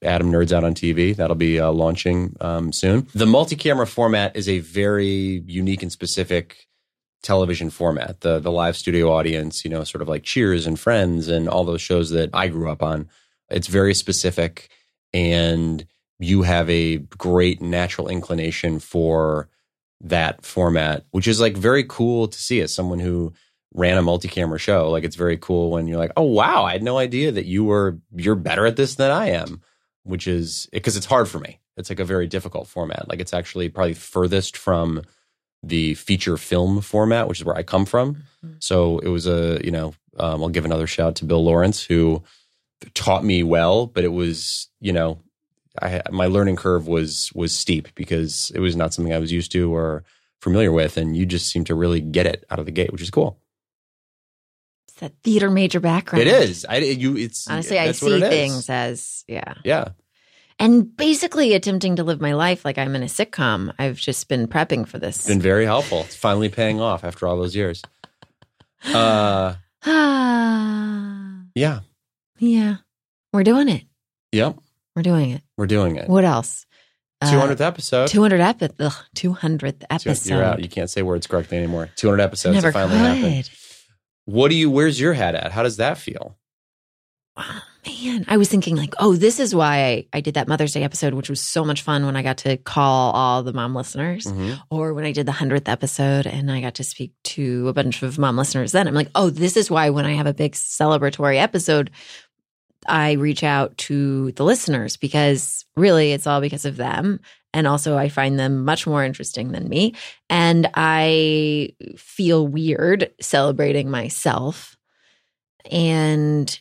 Adam 0.03 0.31
Nerds 0.31 0.51
Out 0.51 0.63
on 0.63 0.73
TV, 0.73 1.15
that'll 1.15 1.35
be 1.35 1.59
uh, 1.59 1.71
launching 1.71 2.35
um, 2.41 2.71
soon. 2.71 3.07
The 3.13 3.25
multi-camera 3.25 3.87
format 3.87 4.35
is 4.35 4.47
a 4.47 4.59
very 4.59 5.43
unique 5.47 5.81
and 5.81 5.91
specific 5.91 6.67
television 7.23 7.69
format. 7.69 8.21
The 8.21 8.39
the 8.39 8.51
live 8.51 8.77
studio 8.77 9.11
audience, 9.11 9.63
you 9.63 9.71
know, 9.71 9.83
sort 9.83 10.01
of 10.01 10.09
like 10.09 10.23
Cheers 10.23 10.67
and 10.67 10.79
Friends 10.79 11.27
and 11.27 11.49
all 11.49 11.63
those 11.63 11.81
shows 11.81 12.11
that 12.11 12.29
I 12.33 12.47
grew 12.47 12.69
up 12.69 12.83
on. 12.83 13.09
It's 13.49 13.67
very 13.67 13.93
specific, 13.93 14.69
and 15.13 15.85
you 16.19 16.43
have 16.43 16.69
a 16.69 16.97
great 16.97 17.61
natural 17.61 18.07
inclination 18.07 18.79
for 18.79 19.49
that 20.03 20.45
format, 20.45 21.05
which 21.11 21.27
is 21.27 21.39
like 21.39 21.57
very 21.57 21.83
cool 21.87 22.27
to 22.27 22.37
see 22.37 22.61
as 22.61 22.73
someone 22.73 22.99
who 22.99 23.33
ran 23.73 23.97
a 23.97 24.01
multi-camera 24.01 24.59
show. 24.59 24.89
Like 24.89 25.03
it's 25.03 25.15
very 25.15 25.37
cool 25.37 25.71
when 25.71 25.87
you're 25.87 25.97
like, 25.97 26.11
"Oh 26.15 26.23
wow, 26.23 26.63
I 26.63 26.73
had 26.73 26.83
no 26.83 26.97
idea 26.97 27.31
that 27.31 27.45
you 27.45 27.63
were 27.63 27.97
you're 28.15 28.35
better 28.35 28.65
at 28.65 28.75
this 28.75 28.95
than 28.95 29.11
I 29.11 29.29
am." 29.29 29.61
Which 30.03 30.27
is 30.27 30.67
because 30.71 30.97
it's 30.97 31.05
hard 31.05 31.29
for 31.29 31.39
me. 31.39 31.59
It's 31.77 31.89
like 31.89 31.99
a 31.99 32.05
very 32.05 32.27
difficult 32.27 32.67
format. 32.67 33.09
Like 33.09 33.19
it's 33.19 33.33
actually 33.33 33.69
probably 33.69 33.93
furthest 33.93 34.57
from 34.57 35.01
the 35.63 35.93
feature 35.95 36.37
film 36.37 36.81
format, 36.81 37.27
which 37.27 37.39
is 37.39 37.45
where 37.45 37.55
I 37.55 37.63
come 37.63 37.85
from. 37.85 38.15
Mm-hmm. 38.15 38.53
So 38.59 38.99
it 38.99 39.07
was 39.07 39.25
a, 39.25 39.61
you 39.63 39.71
know, 39.71 39.93
um, 40.17 40.43
I'll 40.43 40.49
give 40.49 40.65
another 40.65 40.87
shout 40.87 41.15
to 41.15 41.25
Bill 41.25 41.43
Lawrence 41.43 41.81
who 41.81 42.21
taught 42.93 43.23
me 43.23 43.43
well, 43.43 43.87
but 43.87 44.03
it 44.03 44.11
was, 44.11 44.67
you 44.81 44.91
know, 44.91 45.19
I 45.81 46.01
my 46.11 46.27
learning 46.27 46.55
curve 46.57 46.87
was 46.87 47.31
was 47.33 47.51
steep 47.51 47.93
because 47.95 48.51
it 48.55 48.59
was 48.59 48.75
not 48.75 48.93
something 48.93 49.13
I 49.13 49.19
was 49.19 49.31
used 49.31 49.51
to 49.53 49.73
or 49.73 50.03
familiar 50.41 50.71
with, 50.71 50.97
and 50.97 51.15
you 51.17 51.25
just 51.25 51.49
seem 51.49 51.63
to 51.65 51.75
really 51.75 52.01
get 52.01 52.25
it 52.25 52.45
out 52.51 52.59
of 52.59 52.65
the 52.65 52.71
gate, 52.71 52.91
which 52.91 53.01
is 53.01 53.09
cool. 53.09 53.39
it's 54.87 54.99
that 54.99 55.13
theater 55.23 55.49
major 55.49 55.79
background. 55.79 56.21
It 56.21 56.27
is. 56.27 56.65
I 56.65 56.77
you. 56.77 57.17
It's 57.17 57.47
Honestly, 57.47 57.79
I 57.79 57.91
see 57.93 58.19
things 58.19 58.69
as, 58.69 59.23
yeah. 59.27 59.55
Yeah, 59.63 59.89
And 60.59 60.95
basically 60.95 61.53
attempting 61.53 61.95
to 61.95 62.03
live 62.03 62.21
my 62.21 62.33
life 62.33 62.63
like 62.65 62.77
I'm 62.77 62.95
in 62.95 63.01
a 63.03 63.07
sitcom. 63.07 63.73
I've 63.79 63.97
just 63.97 64.27
been 64.27 64.47
prepping 64.47 64.87
for 64.87 64.99
this. 64.99 65.15
it's 65.17 65.27
been 65.27 65.41
very 65.41 65.65
helpful. 65.65 66.01
It's 66.01 66.15
finally 66.15 66.49
paying 66.49 66.79
off 66.81 67.03
after 67.03 67.27
all 67.27 67.37
those 67.37 67.55
years. 67.55 67.81
Uh, 68.93 69.55
Ah, 69.85 71.43
yeah, 71.55 71.79
yeah. 72.37 72.75
We're 73.31 73.43
doing 73.43 73.69
it. 73.69 73.83
yep, 74.31 74.57
We're 74.95 75.01
doing 75.03 75.31
it. 75.31 75.41
we're 75.57 75.67
doing 75.67 75.95
it. 75.95 76.07
What 76.09 76.23
else? 76.25 76.65
Two 77.23 77.39
hundredth 77.39 77.61
episode. 77.61 78.07
200 78.09 78.41
epi- 78.41 78.69
ugh, 78.81 78.93
200th 79.15 79.83
episode. 79.89 80.29
You're 80.29 80.43
out. 80.43 80.61
You 80.61 80.67
can't 80.67 80.89
say 80.89 81.01
words 81.03 81.25
correctly 81.25 81.57
anymore. 81.57 81.89
Two 81.95 82.07
hundred 82.09 82.21
episodes. 82.21 82.55
Never 82.55 82.71
finally 82.73 82.97
could. 82.97 83.23
happened. 83.23 83.49
What 84.25 84.49
do 84.49 84.55
you? 84.55 84.69
Where's 84.69 84.99
your 84.99 85.13
hat 85.13 85.33
at? 85.35 85.51
How 85.53 85.63
does 85.63 85.77
that 85.77 85.97
feel? 85.97 86.37
Oh, 87.35 87.61
man, 87.87 88.25
I 88.27 88.37
was 88.37 88.47
thinking 88.49 88.75
like, 88.75 88.93
oh, 88.99 89.15
this 89.15 89.39
is 89.39 89.55
why 89.55 89.77
I, 89.85 90.05
I 90.13 90.21
did 90.21 90.35
that 90.35 90.47
Mother's 90.47 90.73
Day 90.73 90.83
episode, 90.83 91.13
which 91.15 91.29
was 91.29 91.41
so 91.41 91.65
much 91.65 91.81
fun 91.81 92.05
when 92.05 92.15
I 92.15 92.21
got 92.21 92.37
to 92.39 92.57
call 92.57 93.11
all 93.13 93.41
the 93.41 93.53
mom 93.53 93.73
listeners, 93.73 94.25
Mhm. 94.27 94.59
or 94.69 94.93
when 94.93 95.03
I 95.05 95.13
did 95.13 95.25
the 95.25 95.31
hundredth 95.31 95.67
episode 95.67 96.27
and 96.27 96.51
I 96.51 96.61
got 96.61 96.75
to 96.75 96.83
speak 96.83 97.13
to 97.23 97.67
a 97.69 97.73
bunch 97.73 98.03
of 98.03 98.19
mom 98.19 98.37
listeners. 98.37 98.71
Then 98.73 98.87
I'm 98.87 98.93
like, 98.93 99.09
oh, 99.15 99.29
this 99.31 99.57
is 99.57 99.71
why 99.71 99.89
when 99.89 100.05
I 100.05 100.13
have 100.13 100.27
a 100.27 100.33
big 100.33 100.53
celebratory 100.53 101.37
episode, 101.37 101.89
I 102.87 103.13
reach 103.13 103.43
out 103.43 103.77
to 103.79 104.31
the 104.33 104.43
listeners 104.43 104.97
because 104.97 105.65
really 105.75 106.11
it's 106.11 106.27
all 106.27 106.41
because 106.41 106.65
of 106.65 106.77
them. 106.77 107.19
And 107.55 107.67
also, 107.67 107.97
I 107.97 108.09
find 108.09 108.39
them 108.39 108.65
much 108.65 108.87
more 108.87 109.03
interesting 109.03 109.51
than 109.51 109.69
me. 109.69 109.93
And 110.29 110.69
I 110.73 111.75
feel 111.97 112.47
weird 112.47 113.11
celebrating 113.21 113.91
myself. 113.91 114.75
And 115.69 116.59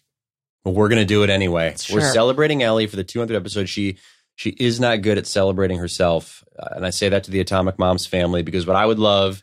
Well, 0.65 0.75
we're 0.75 0.91
gonna 0.91 1.07
do 1.07 1.23
it 1.23 1.31
anyway. 1.31 1.75
We're 1.93 2.13
celebrating 2.13 2.63
Ellie 2.63 2.87
for 2.87 2.97
the 2.97 3.05
200th 3.05 3.35
episode. 3.35 3.69
She 3.69 3.97
she 4.35 4.51
is 4.51 4.81
not 4.81 5.03
good 5.03 5.19
at 5.19 5.27
celebrating 5.27 5.79
herself, 5.79 6.45
uh, 6.59 6.69
and 6.77 6.87
I 6.87 6.91
say 6.91 7.09
that 7.09 7.25
to 7.25 7.31
the 7.31 7.41
Atomic 7.41 7.79
Moms 7.79 8.07
family 8.07 8.43
because 8.43 8.67
what 8.67 8.77
I 8.77 8.87
would 8.87 8.99
love 8.99 9.43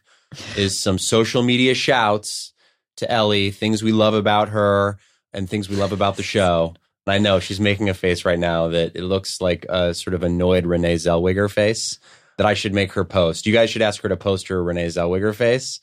is 0.55 0.79
some 0.79 0.97
social 0.97 1.41
media 1.43 1.73
shouts 1.73 2.53
to 2.97 3.09
Ellie, 3.11 3.51
things 3.51 3.81
we 3.81 3.91
love 3.91 4.13
about 4.13 4.49
her 4.49 4.97
and 5.33 5.49
things 5.49 5.69
we 5.69 5.75
love 5.75 5.91
about 5.91 6.15
the 6.17 6.23
show. 6.23 6.73
And 7.05 7.13
I 7.13 7.17
know 7.17 7.39
she's 7.39 7.59
making 7.59 7.89
a 7.89 7.93
face 7.93 8.25
right 8.25 8.39
now 8.39 8.69
that 8.69 8.95
it 8.95 9.03
looks 9.03 9.41
like 9.41 9.65
a 9.69 9.93
sort 9.93 10.13
of 10.13 10.23
annoyed 10.23 10.65
Renee 10.65 10.95
Zellweger 10.95 11.49
face 11.49 11.97
that 12.37 12.45
I 12.47 12.53
should 12.53 12.73
make 12.73 12.93
her 12.93 13.03
post. 13.03 13.45
You 13.45 13.53
guys 13.53 13.69
should 13.69 13.81
ask 13.81 14.01
her 14.01 14.09
to 14.09 14.17
post 14.17 14.47
her 14.49 14.63
Renee 14.63 14.87
Zellweger 14.87 15.33
face 15.33 15.79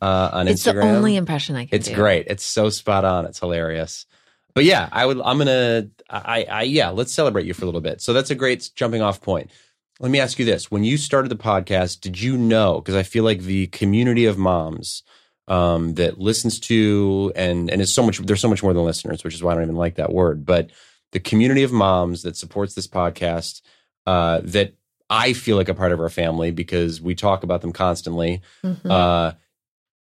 uh, 0.00 0.30
on 0.32 0.48
it's 0.48 0.62
Instagram. 0.62 0.76
It's 0.76 0.84
the 0.84 0.96
only 0.96 1.16
impression 1.16 1.56
I 1.56 1.66
can 1.66 1.78
It's 1.78 1.88
do. 1.88 1.94
great. 1.94 2.26
It's 2.28 2.44
so 2.44 2.70
spot 2.70 3.04
on. 3.04 3.26
It's 3.26 3.38
hilarious. 3.38 4.06
But 4.54 4.64
yeah, 4.64 4.88
I 4.92 5.06
would. 5.06 5.18
I'm 5.20 5.38
gonna. 5.38 5.88
I. 6.10 6.44
I. 6.44 6.62
Yeah. 6.64 6.90
Let's 6.90 7.12
celebrate 7.14 7.46
you 7.46 7.54
for 7.54 7.62
a 7.62 7.66
little 7.66 7.80
bit. 7.80 8.02
So 8.02 8.12
that's 8.12 8.30
a 8.30 8.34
great 8.34 8.68
jumping 8.74 9.00
off 9.00 9.20
point. 9.22 9.50
Let 9.98 10.10
me 10.10 10.20
ask 10.20 10.38
you 10.38 10.44
this: 10.44 10.70
When 10.70 10.84
you 10.84 10.98
started 10.98 11.30
the 11.30 11.36
podcast, 11.36 12.00
did 12.00 12.20
you 12.20 12.36
know? 12.36 12.80
Because 12.80 12.94
I 12.94 13.02
feel 13.02 13.24
like 13.24 13.40
the 13.42 13.68
community 13.68 14.26
of 14.26 14.36
moms 14.36 15.04
um, 15.48 15.94
that 15.94 16.18
listens 16.18 16.60
to 16.60 17.32
and 17.34 17.70
and 17.70 17.80
is 17.82 17.94
so 17.94 18.02
much. 18.02 18.18
There's 18.18 18.40
so 18.40 18.48
much 18.48 18.62
more 18.62 18.72
than 18.72 18.84
listeners, 18.84 19.24
which 19.24 19.34
is 19.34 19.42
why 19.42 19.52
I 19.52 19.54
don't 19.54 19.64
even 19.64 19.76
like 19.76 19.96
that 19.96 20.12
word. 20.12 20.44
But 20.44 20.70
the 21.12 21.20
community 21.20 21.62
of 21.62 21.72
moms 21.72 22.22
that 22.22 22.36
supports 22.36 22.74
this 22.74 22.86
podcast, 22.86 23.60
uh, 24.06 24.40
that 24.44 24.74
I 25.10 25.32
feel 25.34 25.56
like 25.56 25.68
a 25.68 25.74
part 25.74 25.92
of 25.92 26.00
our 26.00 26.08
family 26.08 26.50
because 26.50 27.00
we 27.00 27.14
talk 27.14 27.42
about 27.42 27.60
them 27.60 27.72
constantly. 27.72 28.40
Mhm. 28.64 28.90
Uh, 28.90 29.32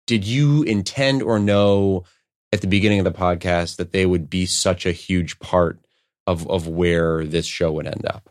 did 0.06 0.26
you 0.26 0.64
intend 0.64 1.24
or 1.24 1.40
know 1.40 2.04
at 2.52 2.62
the 2.62 2.68
beginning 2.68 3.00
of 3.00 3.06
the 3.06 3.12
podcast 3.12 3.78
that 3.78 3.94
they 3.94 4.06
would 4.06 4.30
be 4.30 4.46
such 4.46 4.86
a 4.86 4.92
huge 4.92 5.40
part 5.40 5.80
of 6.28 6.48
of 6.50 6.68
where 6.68 7.26
this 7.26 7.46
show 7.46 7.72
would 7.72 7.88
end 7.88 8.06
up? 8.06 8.30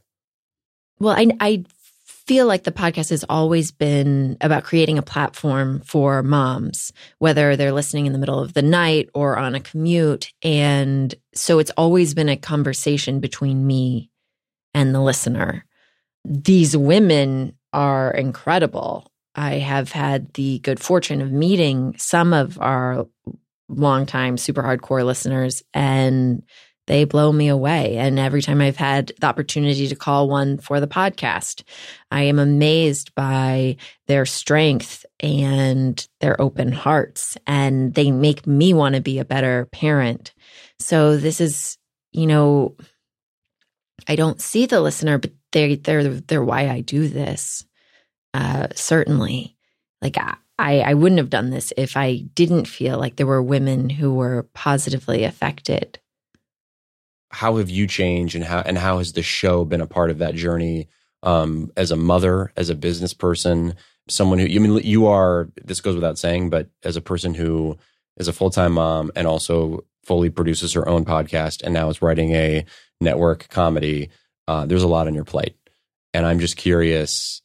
Well, 0.99 1.15
I, 1.17 1.29
I 1.41 1.65
feel 2.31 2.47
like 2.47 2.63
the 2.63 2.71
podcast 2.71 3.11
has 3.11 3.25
always 3.29 3.73
been 3.73 4.37
about 4.41 4.63
creating 4.63 4.99
a 4.99 5.03
platform 5.03 5.81
for 5.81 6.23
moms, 6.23 6.93
whether 7.19 7.57
they're 7.57 7.73
listening 7.73 8.07
in 8.07 8.13
the 8.13 8.21
middle 8.21 8.39
of 8.39 8.55
the 8.55 8.63
night 8.63 9.09
or 9.15 9.37
on 9.37 9.57
a 9.57 9.61
commute. 9.61 10.33
And 10.41 11.13
so 11.35 11.59
it's 11.59 11.73
always 11.77 12.15
been 12.15 12.29
a 12.29 12.37
conversation 12.37 13.19
between 13.19 13.67
me 13.67 14.13
and 14.75 14.95
the 14.95 15.01
listener. 15.01 15.67
These 16.25 16.77
women 16.77 17.59
are 17.73 18.13
incredible. 18.13 19.11
I 19.35 19.55
have 19.55 19.91
had 19.91 20.33
the 20.35 20.61
good 20.61 20.79
fortune 20.79 21.23
of 21.23 21.33
meeting 21.33 21.97
some 21.99 22.33
of 22.33 22.61
our 22.61 23.09
longtime 23.69 24.37
super 24.37 24.63
hardcore 24.63 25.05
listeners, 25.05 25.65
and 25.75 26.45
they 26.91 27.05
blow 27.05 27.31
me 27.31 27.47
away. 27.47 27.99
And 27.99 28.19
every 28.19 28.43
time 28.43 28.61
I've 28.61 28.77
had 28.77 29.13
the 29.21 29.29
opportunity 29.29 29.87
to 29.87 29.95
call 29.95 30.29
one 30.29 30.59
for 30.59 30.81
the 30.81 30.89
podcast, 30.89 31.63
I 32.11 32.23
am 32.23 32.41
amazed 32.41 33.15
by 33.15 33.77
their 34.09 34.27
strength 34.27 35.07
and 35.21 36.05
their 36.19 36.41
open 36.41 36.73
hearts. 36.73 37.37
And 37.47 37.95
they 37.95 38.11
make 38.11 38.45
me 38.45 38.75
want 38.75 38.97
to 38.97 39.01
be 39.01 39.21
a 39.21 39.25
better 39.25 39.69
parent. 39.71 40.35
So 40.81 41.17
this 41.17 41.41
is, 41.41 41.79
you 42.11 42.27
know, 42.27 42.75
I 44.09 44.17
don't 44.17 44.41
see 44.41 44.67
the 44.67 44.81
listener, 44.81 45.19
but 45.19 45.31
they 45.53 45.77
they're 45.77 46.09
they're 46.09 46.43
why 46.43 46.69
I 46.69 46.81
do 46.81 47.07
this. 47.07 47.65
Uh, 48.35 48.67
certainly, 48.75 49.57
like 50.03 50.19
I, 50.19 50.81
I 50.81 50.95
wouldn't 50.95 51.21
have 51.21 51.31
done 51.31 51.51
this 51.51 51.73
if 51.77 51.97
I 51.97 52.17
didn't 52.35 52.65
feel 52.65 52.99
like 52.99 53.15
there 53.15 53.29
were 53.29 53.41
women 53.41 53.91
who 53.91 54.13
were 54.13 54.49
positively 54.55 55.23
affected. 55.23 56.01
How 57.31 57.57
have 57.57 57.71
you 57.71 57.87
changed, 57.87 58.35
and 58.35 58.45
how 58.45 58.61
and 58.61 58.77
how 58.77 58.99
has 58.99 59.13
the 59.13 59.23
show 59.23 59.65
been 59.65 59.81
a 59.81 59.87
part 59.87 60.11
of 60.11 60.19
that 60.19 60.35
journey? 60.35 60.89
Um, 61.23 61.71
as 61.77 61.91
a 61.91 61.97
mother, 61.97 62.53
as 62.57 62.71
a 62.71 62.75
business 62.75 63.13
person, 63.13 63.75
someone 64.09 64.39
who 64.39 64.47
you 64.47 64.61
I 64.61 64.67
mean 64.67 64.81
you 64.85 65.07
are. 65.07 65.49
This 65.63 65.81
goes 65.81 65.95
without 65.95 66.19
saying, 66.19 66.51
but 66.51 66.69
as 66.83 66.97
a 66.97 67.01
person 67.01 67.35
who 67.35 67.79
is 68.17 68.29
a 68.29 68.33
full 68.33 68.51
time 68.51 68.73
mom 68.73 69.11
and 69.15 69.27
also 69.27 69.85
fully 70.05 70.31
produces 70.31 70.73
her 70.73 70.89
own 70.89 71.05
podcast 71.05 71.63
and 71.63 71.73
now 71.73 71.89
is 71.89 72.03
writing 72.03 72.33
a 72.33 72.65
network 73.01 73.49
comedy. 73.49 74.11
Uh, 74.49 74.67
there's 74.67 74.83
a 74.83 74.89
lot 74.89 75.07
on 75.07 75.15
your 75.15 75.25
plate, 75.25 75.57
and 76.13 76.27
I'm 76.27 76.41
just 76.41 76.57
curious 76.57 77.43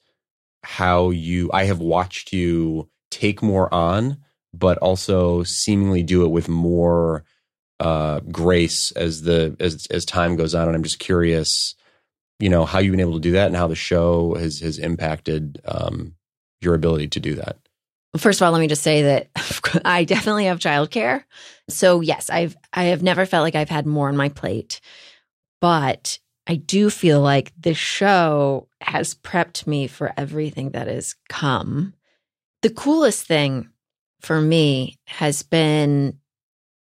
how 0.64 1.12
you. 1.12 1.50
I 1.54 1.66
have 1.66 1.80
watched 1.80 2.34
you 2.34 2.90
take 3.12 3.44
more 3.44 3.72
on, 3.74 4.18
but 4.54 4.78
also 4.80 5.44
seemingly 5.44 6.02
do 6.02 6.26
it 6.26 6.30
with 6.30 6.50
more 6.50 7.24
uh, 7.80 8.20
grace 8.32 8.92
as 8.92 9.24
the 9.24 9.56
as 9.60 9.86
as 9.88 10.06
time 10.06 10.36
goes 10.36 10.56
on. 10.56 10.68
And 10.68 10.76
I'm 10.76 10.84
just 10.84 11.00
curious, 11.00 11.76
you 12.40 12.50
know, 12.50 12.66
how 12.66 12.80
you've 12.80 12.92
been 12.92 13.00
able 13.00 13.14
to 13.14 13.20
do 13.20 13.32
that 13.34 13.48
and 13.48 13.56
how 13.56 13.68
the 13.68 13.76
show 13.76 14.36
has 14.36 14.60
has 14.60 14.80
impacted 14.80 15.62
um, 15.66 16.16
your 16.62 16.74
ability 16.76 17.08
to 17.10 17.20
do 17.20 17.36
that. 17.36 17.58
First 18.18 18.40
of 18.40 18.46
all, 18.46 18.54
let 18.54 18.62
me 18.62 18.68
just 18.68 18.84
say 18.84 19.02
that 19.04 19.30
I 19.86 20.06
definitely 20.06 20.46
have 20.46 20.60
childcare. 20.60 21.24
So 21.70 22.02
yes, 22.02 22.30
I've 22.30 22.56
I 22.74 22.86
have 22.86 23.04
never 23.04 23.26
felt 23.26 23.44
like 23.44 23.56
I've 23.56 23.70
had 23.70 23.86
more 23.86 24.08
on 24.08 24.18
my 24.18 24.30
plate. 24.30 24.80
But 25.62 26.20
I 26.48 26.56
do 26.56 26.90
feel 26.90 27.22
like 27.22 27.52
this 27.58 27.78
show 27.78 28.68
has 28.82 29.16
prepped 29.16 29.66
me 29.66 29.88
for 29.88 30.14
everything 30.16 30.72
that 30.72 30.88
has 30.88 31.16
come. 31.28 31.94
The 32.62 32.70
coolest 32.70 33.26
thing 33.26 33.70
for 34.22 34.40
me 34.42 34.98
has 35.08 35.44
been 35.44 36.20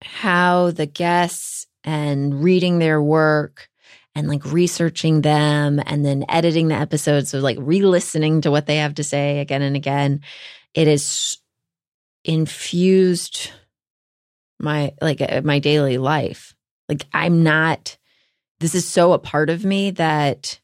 how 0.04 0.70
the 0.70 0.86
guests 0.86 1.66
and 1.84 2.42
reading 2.42 2.78
their 2.78 3.02
work 3.02 3.68
and 4.14 4.28
like 4.28 4.44
researching 4.44 5.22
them 5.22 5.80
and 5.86 6.04
then 6.04 6.24
editing 6.28 6.68
the 6.68 6.74
episodes. 6.74 7.30
So, 7.30 7.38
like 7.38 7.58
re 7.60 7.82
listening 7.82 8.42
to 8.42 8.50
what 8.50 8.66
they 8.66 8.76
have 8.76 8.94
to 8.94 9.04
say 9.04 9.40
again 9.40 9.62
and 9.62 9.76
again. 9.76 10.20
It 10.74 10.86
has 10.86 11.38
infused 12.24 13.50
my 14.58 14.92
like 15.00 15.20
uh, 15.20 15.42
my 15.44 15.58
daily 15.58 15.98
life. 15.98 16.54
Like 16.88 17.06
I'm 17.12 17.42
not 17.42 17.96
this 18.60 18.74
is 18.76 18.88
so 18.88 19.12
a 19.12 19.18
part 19.18 19.50
of 19.50 19.64
me 19.64 19.90
that 19.90 20.60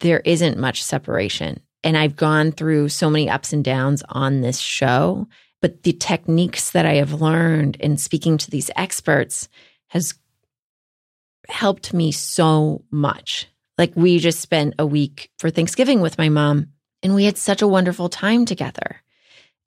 there 0.00 0.20
isn't 0.20 0.58
much 0.58 0.82
separation. 0.82 1.60
And 1.84 1.96
I've 1.96 2.16
gone 2.16 2.50
through 2.50 2.88
so 2.88 3.08
many 3.08 3.30
ups 3.30 3.52
and 3.52 3.64
downs 3.64 4.02
on 4.08 4.40
this 4.40 4.58
show, 4.58 5.28
but 5.60 5.82
the 5.82 5.92
techniques 5.92 6.70
that 6.70 6.86
I 6.86 6.94
have 6.94 7.20
learned 7.20 7.76
in 7.76 7.96
speaking 7.96 8.38
to 8.38 8.50
these 8.50 8.70
experts 8.76 9.48
has 9.88 10.14
helped 11.48 11.92
me 11.92 12.12
so 12.12 12.84
much. 12.90 13.48
Like 13.76 13.92
we 13.94 14.18
just 14.18 14.40
spent 14.40 14.74
a 14.78 14.86
week 14.86 15.30
for 15.38 15.50
Thanksgiving 15.50 16.00
with 16.00 16.18
my 16.18 16.28
mom 16.28 16.68
and 17.02 17.14
we 17.14 17.24
had 17.24 17.38
such 17.38 17.62
a 17.62 17.68
wonderful 17.68 18.08
time 18.08 18.44
together. 18.44 19.02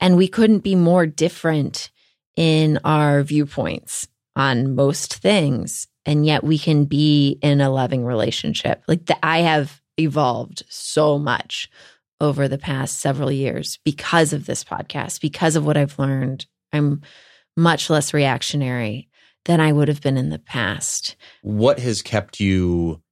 And 0.00 0.16
we 0.16 0.28
couldn't 0.28 0.60
be 0.60 0.74
more 0.74 1.06
different 1.06 1.90
in 2.36 2.78
our 2.84 3.22
viewpoints 3.22 4.08
on 4.34 4.74
most 4.74 5.14
things 5.16 5.86
and 6.04 6.26
yet 6.26 6.42
we 6.42 6.58
can 6.58 6.84
be 6.84 7.38
in 7.42 7.60
a 7.60 7.70
loving 7.70 8.04
relationship. 8.04 8.82
Like 8.88 9.06
the, 9.06 9.24
I 9.24 9.40
have 9.40 9.80
evolved 9.98 10.64
so 10.68 11.18
much 11.18 11.70
over 12.22 12.46
the 12.46 12.56
past 12.56 13.00
several 13.00 13.30
years 13.30 13.80
because 13.84 14.32
of 14.32 14.46
this 14.46 14.62
podcast, 14.62 15.20
because 15.20 15.56
of 15.56 15.66
what 15.66 15.76
I've 15.76 15.98
learned. 15.98 16.46
I'm 16.72 17.02
much 17.56 17.90
less 17.90 18.14
reactionary 18.14 19.08
than 19.44 19.60
I 19.60 19.72
would 19.72 19.88
have 19.88 20.00
been 20.00 20.16
in 20.16 20.30
the 20.30 20.38
past. 20.38 21.16
What 21.42 21.80
has 21.80 22.00
kept 22.00 22.38
you 22.38 23.02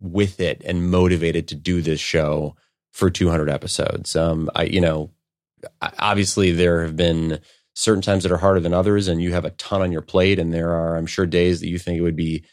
with 0.00 0.40
it 0.40 0.62
and 0.64 0.90
motivated 0.90 1.46
to 1.48 1.54
do 1.54 1.82
this 1.82 2.00
show 2.00 2.56
for 2.90 3.10
200 3.10 3.50
episodes? 3.50 4.16
Um, 4.16 4.50
I, 4.56 4.64
you 4.64 4.80
know, 4.80 5.10
obviously 5.98 6.50
there 6.52 6.82
have 6.82 6.96
been 6.96 7.40
certain 7.74 8.02
times 8.02 8.22
that 8.22 8.32
are 8.32 8.38
harder 8.38 8.60
than 8.60 8.74
others 8.74 9.06
and 9.06 9.22
you 9.22 9.32
have 9.32 9.44
a 9.44 9.50
ton 9.50 9.82
on 9.82 9.92
your 9.92 10.02
plate 10.02 10.40
and 10.40 10.52
there 10.52 10.70
are 10.70 10.96
i'm 10.96 11.06
sure 11.06 11.26
days 11.26 11.60
that 11.60 11.68
you 11.68 11.78
think 11.78 11.96
it 11.96 12.02
would 12.02 12.16
be 12.16 12.44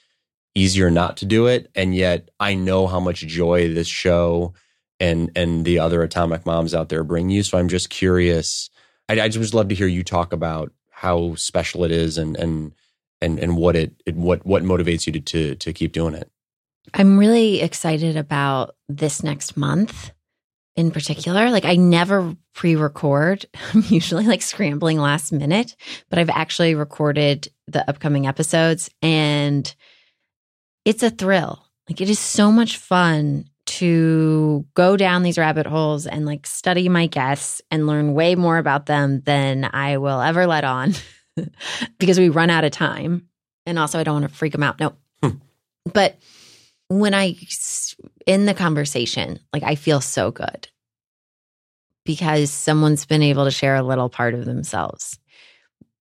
easier 0.53 0.91
not 0.91 1.17
to 1.17 1.25
do 1.25 1.47
it 1.47 1.67
and 1.73 1.95
yet 1.95 2.29
i 2.39 2.53
know 2.53 2.85
how 2.85 2.99
much 2.99 3.21
joy 3.21 3.73
this 3.73 3.87
show 3.87 4.53
and 4.99 5.31
and 5.35 5.65
the 5.65 5.79
other 5.79 6.01
atomic 6.01 6.45
moms 6.45 6.73
out 6.73 6.89
there 6.89 7.03
bring 7.03 7.29
you 7.29 7.43
so 7.43 7.57
i'm 7.57 7.67
just 7.67 7.89
curious 7.89 8.69
i, 9.09 9.19
I 9.19 9.29
just 9.29 9.53
love 9.53 9.67
to 9.69 9.75
hear 9.75 9.87
you 9.87 10.03
talk 10.03 10.33
about 10.33 10.71
how 10.89 11.35
special 11.35 11.83
it 11.83 11.91
is 11.91 12.17
and 12.17 12.35
and 12.37 12.73
and 13.21 13.39
and 13.39 13.57
what 13.57 13.75
it, 13.75 13.93
it 14.05 14.15
what 14.15 14.45
what 14.45 14.63
motivates 14.63 15.07
you 15.07 15.13
to, 15.13 15.19
to 15.19 15.55
to 15.55 15.73
keep 15.73 15.91
doing 15.91 16.13
it 16.13 16.29
i'm 16.93 17.17
really 17.17 17.61
excited 17.61 18.17
about 18.17 18.75
this 18.87 19.23
next 19.23 19.57
month 19.57 20.11
in 20.75 20.91
particular. 20.91 21.49
Like 21.49 21.65
I 21.65 21.75
never 21.75 22.35
pre-record. 22.53 23.45
I'm 23.73 23.83
usually 23.87 24.25
like 24.25 24.41
scrambling 24.41 24.99
last 24.99 25.31
minute, 25.31 25.75
but 26.09 26.19
I've 26.19 26.29
actually 26.29 26.75
recorded 26.75 27.47
the 27.67 27.87
upcoming 27.89 28.27
episodes 28.27 28.89
and 29.01 29.73
it's 30.83 31.03
a 31.03 31.09
thrill. 31.09 31.65
Like 31.89 32.01
it 32.01 32.09
is 32.09 32.19
so 32.19 32.51
much 32.51 32.77
fun 32.77 33.49
to 33.65 34.65
go 34.73 34.95
down 34.95 35.23
these 35.23 35.37
rabbit 35.37 35.65
holes 35.65 36.05
and 36.05 36.25
like 36.25 36.45
study 36.45 36.87
my 36.89 37.07
guests 37.07 37.61
and 37.71 37.87
learn 37.87 38.13
way 38.13 38.35
more 38.35 38.57
about 38.57 38.85
them 38.85 39.21
than 39.21 39.69
I 39.71 39.97
will 39.97 40.21
ever 40.21 40.45
let 40.45 40.63
on 40.63 40.93
because 41.99 42.19
we 42.19 42.29
run 42.29 42.49
out 42.49 42.63
of 42.63 42.71
time. 42.71 43.27
And 43.65 43.79
also 43.79 43.99
I 43.99 44.03
don't 44.03 44.21
want 44.21 44.31
to 44.31 44.37
freak 44.37 44.51
them 44.51 44.63
out. 44.63 44.79
No. 44.79 44.93
Hmm. 45.23 45.37
But 45.91 46.17
when 46.87 47.13
I 47.13 47.35
in 48.27 48.45
the 48.45 48.53
conversation, 48.53 49.39
like 49.51 49.63
I 49.63 49.75
feel 49.75 50.01
so 50.01 50.31
good 50.31 50.67
because 52.05 52.51
someone's 52.51 53.05
been 53.05 53.23
able 53.23 53.45
to 53.45 53.51
share 53.51 53.75
a 53.75 53.83
little 53.83 54.09
part 54.09 54.35
of 54.35 54.45
themselves. 54.45 55.17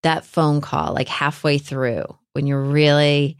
That 0.02 0.26
phone 0.26 0.60
call, 0.60 0.92
like 0.92 1.08
halfway 1.08 1.56
through, 1.56 2.04
when 2.34 2.46
you're 2.46 2.60
really 2.60 3.38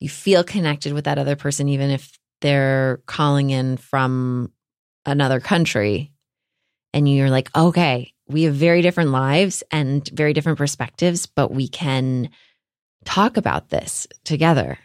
you 0.00 0.08
feel 0.08 0.44
connected 0.44 0.92
with 0.92 1.04
that 1.04 1.18
other 1.18 1.36
person, 1.36 1.68
even 1.68 1.90
if 1.90 2.18
they're 2.42 3.00
calling 3.06 3.50
in 3.50 3.78
from 3.78 4.52
another 5.06 5.40
country, 5.40 6.12
and 6.92 7.08
you're 7.08 7.30
like, 7.30 7.48
okay, 7.56 8.12
we 8.28 8.42
have 8.42 8.54
very 8.54 8.82
different 8.82 9.10
lives 9.10 9.62
and 9.70 10.06
very 10.10 10.32
different 10.32 10.58
perspectives, 10.58 11.26
but 11.26 11.52
we 11.52 11.68
can 11.68 12.28
talk 13.04 13.36
about 13.36 13.70
this 13.70 14.06
together. 14.24 14.78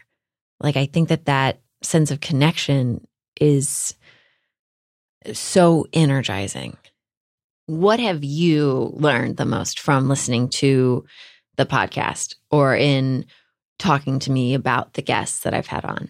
Like, 0.60 0.76
I 0.76 0.86
think 0.86 1.08
that 1.10 1.26
that 1.26 1.60
sense 1.82 2.10
of 2.10 2.20
connection 2.20 3.06
is 3.40 3.94
so 5.32 5.86
energizing. 5.92 6.76
What 7.66 8.00
have 8.00 8.24
you 8.24 8.92
learned 8.94 9.36
the 9.36 9.44
most 9.44 9.78
from 9.78 10.08
listening 10.08 10.48
to 10.50 11.04
the 11.56 11.66
podcast 11.66 12.34
or 12.50 12.74
in 12.74 13.26
talking 13.78 14.18
to 14.20 14.32
me 14.32 14.54
about 14.54 14.94
the 14.94 15.02
guests 15.02 15.40
that 15.40 15.54
I've 15.54 15.66
had 15.66 15.84
on? 15.84 16.08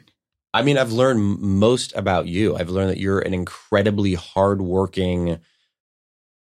I 0.59 0.63
mean, 0.63 0.77
I've 0.77 0.91
learned 0.91 1.39
most 1.39 1.95
about 1.95 2.27
you. 2.27 2.57
I've 2.57 2.69
learned 2.69 2.91
that 2.91 2.99
you're 2.99 3.21
an 3.21 3.33
incredibly 3.33 4.15
hardworking, 4.15 5.39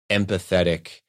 empathetic 0.08 1.02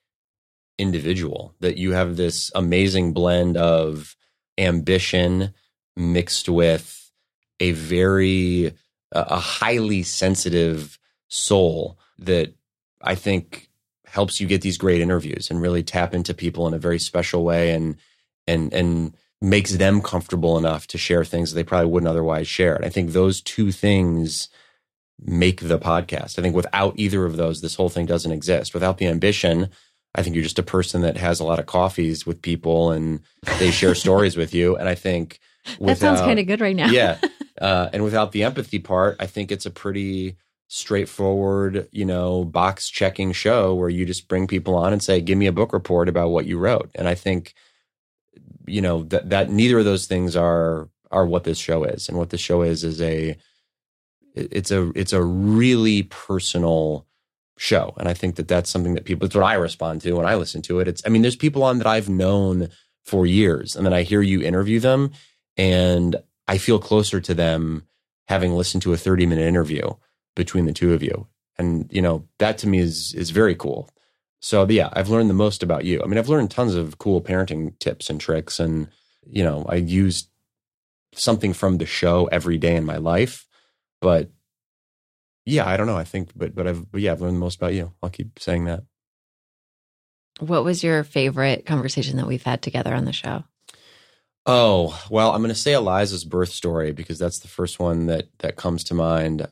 individual, 0.77 1.56
that 1.62 1.77
you 1.77 1.93
have 1.93 2.17
this 2.17 2.51
amazing 2.54 3.13
blend 3.13 3.56
of 3.56 4.17
ambition 4.58 5.54
mixed 5.95 6.49
with 6.49 7.10
a 7.62 7.71
very 7.71 8.73
a 9.13 9.39
highly 9.39 10.04
sensitive 10.04 10.99
soul 11.30 11.97
that 12.19 12.54
I 13.01 13.15
think 13.15 13.69
helps 14.06 14.41
you 14.41 14.47
get 14.47 14.63
these 14.63 14.77
great 14.77 14.99
interviews 14.99 15.49
and 15.49 15.62
really 15.62 15.82
tap 15.82 16.13
into 16.13 16.34
people 16.34 16.67
in 16.67 16.73
a 16.73 16.77
very 16.77 16.99
special 16.99 17.45
way 17.45 17.71
and 17.71 17.95
and 18.47 18.73
and 18.73 19.15
makes 19.41 19.71
them 19.71 20.01
comfortable 20.01 20.58
enough 20.58 20.86
to 20.88 20.97
share 20.97 21.25
things 21.25 21.51
that 21.51 21.56
they 21.56 21.63
probably 21.63 21.89
wouldn't 21.89 22.10
otherwise 22.10 22.47
share. 22.47 22.75
And 22.75 22.86
I 22.86 22.89
think 22.89 23.12
those 23.12 23.41
two 23.41 23.71
things 23.71 24.49
make 25.19 25.62
the 25.62 25.80
podcast. 25.80 26.38
I 26.38 26.41
think 26.41 26.56
without 26.56 26.93
either 26.97 27.25
of 27.25 27.38
those, 27.38 27.62
this 27.62 27.75
whole 27.75 27.89
thing 27.89 28.06
doesn't 28.06 28.32
exist. 28.32 28.73
Without 28.73 28.97
the 28.97 29.08
ambition, 29.08 29.69
I 30.13 30.21
think 30.21 30.36
you're 30.36 30.43
just 30.43 30.60
a 30.60 30.63
person 30.63 31.01
that 31.01 31.17
has 31.17 31.39
a 31.39 31.43
lot 31.43 31.60
of 31.60 31.65
coffees 31.65 32.25
with 32.25 32.41
people 32.41 32.91
and 32.91 33.21
they 33.60 33.71
share 33.71 33.95
stories 33.95 34.38
with 34.38 34.54
you. 34.54 34.75
And 34.75 34.88
I 34.88 34.95
think 34.95 35.39
without, 35.80 35.88
that 35.88 35.97
sounds 35.97 36.21
kind 36.21 36.39
of 36.39 36.47
good 36.47 36.62
right 36.62 36.75
now. 36.75 36.88
yeah. 36.88 37.17
Uh, 37.60 37.91
and 37.93 38.04
without 38.04 38.32
the 38.32 38.43
empathy 38.43 38.80
part, 38.80 39.15
I 39.19 39.27
think 39.27 39.51
it's 39.51 39.67
a 39.67 39.69
pretty 39.69 40.36
straightforward, 40.67 41.88
you 41.91 42.06
know, 42.06 42.43
box 42.43 42.89
checking 42.89 43.34
show 43.34 43.75
where 43.75 43.89
you 43.89 44.04
just 44.04 44.27
bring 44.27 44.47
people 44.47 44.73
on 44.73 44.93
and 44.93 45.04
say, 45.04 45.21
give 45.21 45.38
me 45.38 45.45
a 45.45 45.51
book 45.51 45.71
report 45.71 46.10
about 46.10 46.30
what 46.30 46.47
you 46.47 46.58
wrote. 46.58 46.89
And 46.95 47.08
I 47.08 47.13
think, 47.13 47.54
you 48.65 48.82
know, 48.82 49.04
that, 49.04 49.30
that 49.30 49.50
neither 49.50 49.80
of 49.80 49.86
those 49.86 50.06
things 50.06 50.36
are, 50.36 50.89
are 51.12 51.26
what 51.26 51.43
this 51.43 51.58
show 51.58 51.84
is, 51.84 52.08
and 52.08 52.17
what 52.17 52.30
this 52.30 52.41
show 52.41 52.62
is 52.62 52.84
is 52.84 53.02
a 53.02 53.38
it's 54.34 54.71
a 54.71 54.91
it's 54.95 55.13
a 55.13 55.24
really 55.24 56.04
personal 56.04 57.06
show, 57.58 57.93
and 57.97 58.08
I 58.08 58.13
think 58.13 58.36
that 58.36 58.47
that's 58.47 58.69
something 58.69 58.93
that 58.95 59.06
people. 59.06 59.26
It's 59.26 59.36
what 59.36 59.43
I 59.43 59.56
respond 59.56 60.02
to 60.02 60.13
when 60.13 60.26
I 60.26 60.36
listen 60.36 60.62
to 60.63 60.80
it. 60.80 60.88
It's 60.88 61.02
I 61.06 61.10
mean, 61.10 61.21
there's 61.21 61.36
people 61.36 61.63
on 61.63 61.78
that 61.80 61.88
I've 61.88 62.10
known 62.10 62.69
for 63.04 63.26
years, 63.26 63.76
and 63.76 63.86
then 63.86 63.93
I 63.93 64.04
hear 64.04 64.21
you 64.21 64.41
interview 64.41 64.80
them, 64.80 65.12
and 65.58 66.15
I 66.47 66.58
feel 66.58 66.80
closer 66.80 67.19
to 67.21 67.34
them 67.34 67.84
having 68.28 68.54
listened 68.54 68.84
to 68.84 68.93
a 68.93 68.97
30 68.97 69.26
minute 69.26 69.45
interview 69.45 69.91
between 70.36 70.65
the 70.65 70.74
two 70.74 70.93
of 70.93 71.04
you, 71.04 71.28
and 71.58 71.89
you 71.91 72.02
know 72.02 72.28
that 72.39 72.58
to 72.60 72.67
me 72.67 72.80
is 72.80 73.13
is 73.13 73.32
very 73.32 73.56
cool. 73.56 73.89
So 74.41 74.67
yeah, 74.67 74.89
I've 74.93 75.10
learned 75.10 75.30
the 75.30 75.36
most 75.36 75.62
about 75.62 75.86
you. 75.86 76.01
I 76.04 76.08
mean, 76.08 76.17
I've 76.17 76.30
learned 76.30 76.49
tons 76.51 76.75
of 76.75 76.97
cool 76.97 77.21
parenting 77.21 77.77
tips 77.80 78.10
and 78.10 78.19
tricks, 78.19 78.60
and 78.60 78.88
you 79.25 79.43
know, 79.43 79.65
I 79.69 79.75
use 79.75 80.27
something 81.13 81.54
from 81.54 81.77
the 81.77 81.86
show 81.86 82.25
every 82.25 82.58
day 82.58 82.75
in 82.75 82.84
my 82.84 82.97
life. 82.97 83.45
But 84.01 84.32
yeah, 85.45 85.67
I 85.67 85.77
don't 85.77 85.88
know. 85.88 85.97
I 85.97 86.04
think, 86.04 86.32
but 86.36 86.56
but 86.56 86.67
I've 86.67 86.91
but 86.91 87.01
yeah, 87.01 87.12
I've 87.12 87.21
learned 87.21 87.36
the 87.36 87.39
most 87.39 87.58
about 87.58 87.75
you. 87.75 87.93
I'll 88.01 88.10
keep 88.10 88.39
saying 88.39 88.65
that. 88.65 88.84
What 90.39 90.63
was 90.63 90.84
your 90.84 91.04
favorite 91.04 91.67
conversation 91.67 92.17
that 92.17 92.27
we've 92.27 92.43
had 92.43 92.63
together 92.63 92.95
on 92.95 93.06
the 93.06 93.13
show? 93.13 93.43
Oh 94.47 94.99
well, 95.12 95.34
I'm 95.34 95.41
going 95.41 95.49
to 95.49 95.56
say 95.56 95.73
Eliza's 95.73 96.25
birth 96.25 96.49
story 96.49 96.93
because 96.93 97.19
that's 97.19 97.39
the 97.39 97.47
first 97.47 97.80
one 97.80 98.08
that 98.08 98.27
that 98.39 98.56
comes 98.56 98.86
to 98.86 98.95
mind. 98.95 99.47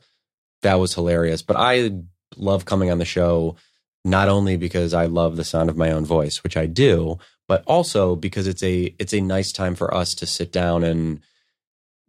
That 0.62 0.80
was 0.80 0.94
hilarious. 0.94 1.42
But 1.42 1.56
I 1.56 1.92
love 2.36 2.64
coming 2.64 2.90
on 2.90 2.98
the 2.98 3.04
show 3.04 3.56
not 4.04 4.28
only 4.28 4.56
because 4.56 4.94
I 4.94 5.06
love 5.06 5.36
the 5.36 5.44
sound 5.44 5.68
of 5.68 5.76
my 5.76 5.90
own 5.90 6.04
voice, 6.04 6.42
which 6.42 6.56
I 6.56 6.66
do, 6.66 7.18
but 7.48 7.62
also 7.66 8.16
because 8.16 8.46
it's 8.46 8.62
a 8.62 8.94
it's 8.98 9.12
a 9.12 9.20
nice 9.20 9.52
time 9.52 9.74
for 9.74 9.92
us 9.92 10.14
to 10.16 10.26
sit 10.26 10.52
down 10.52 10.84
and 10.84 11.20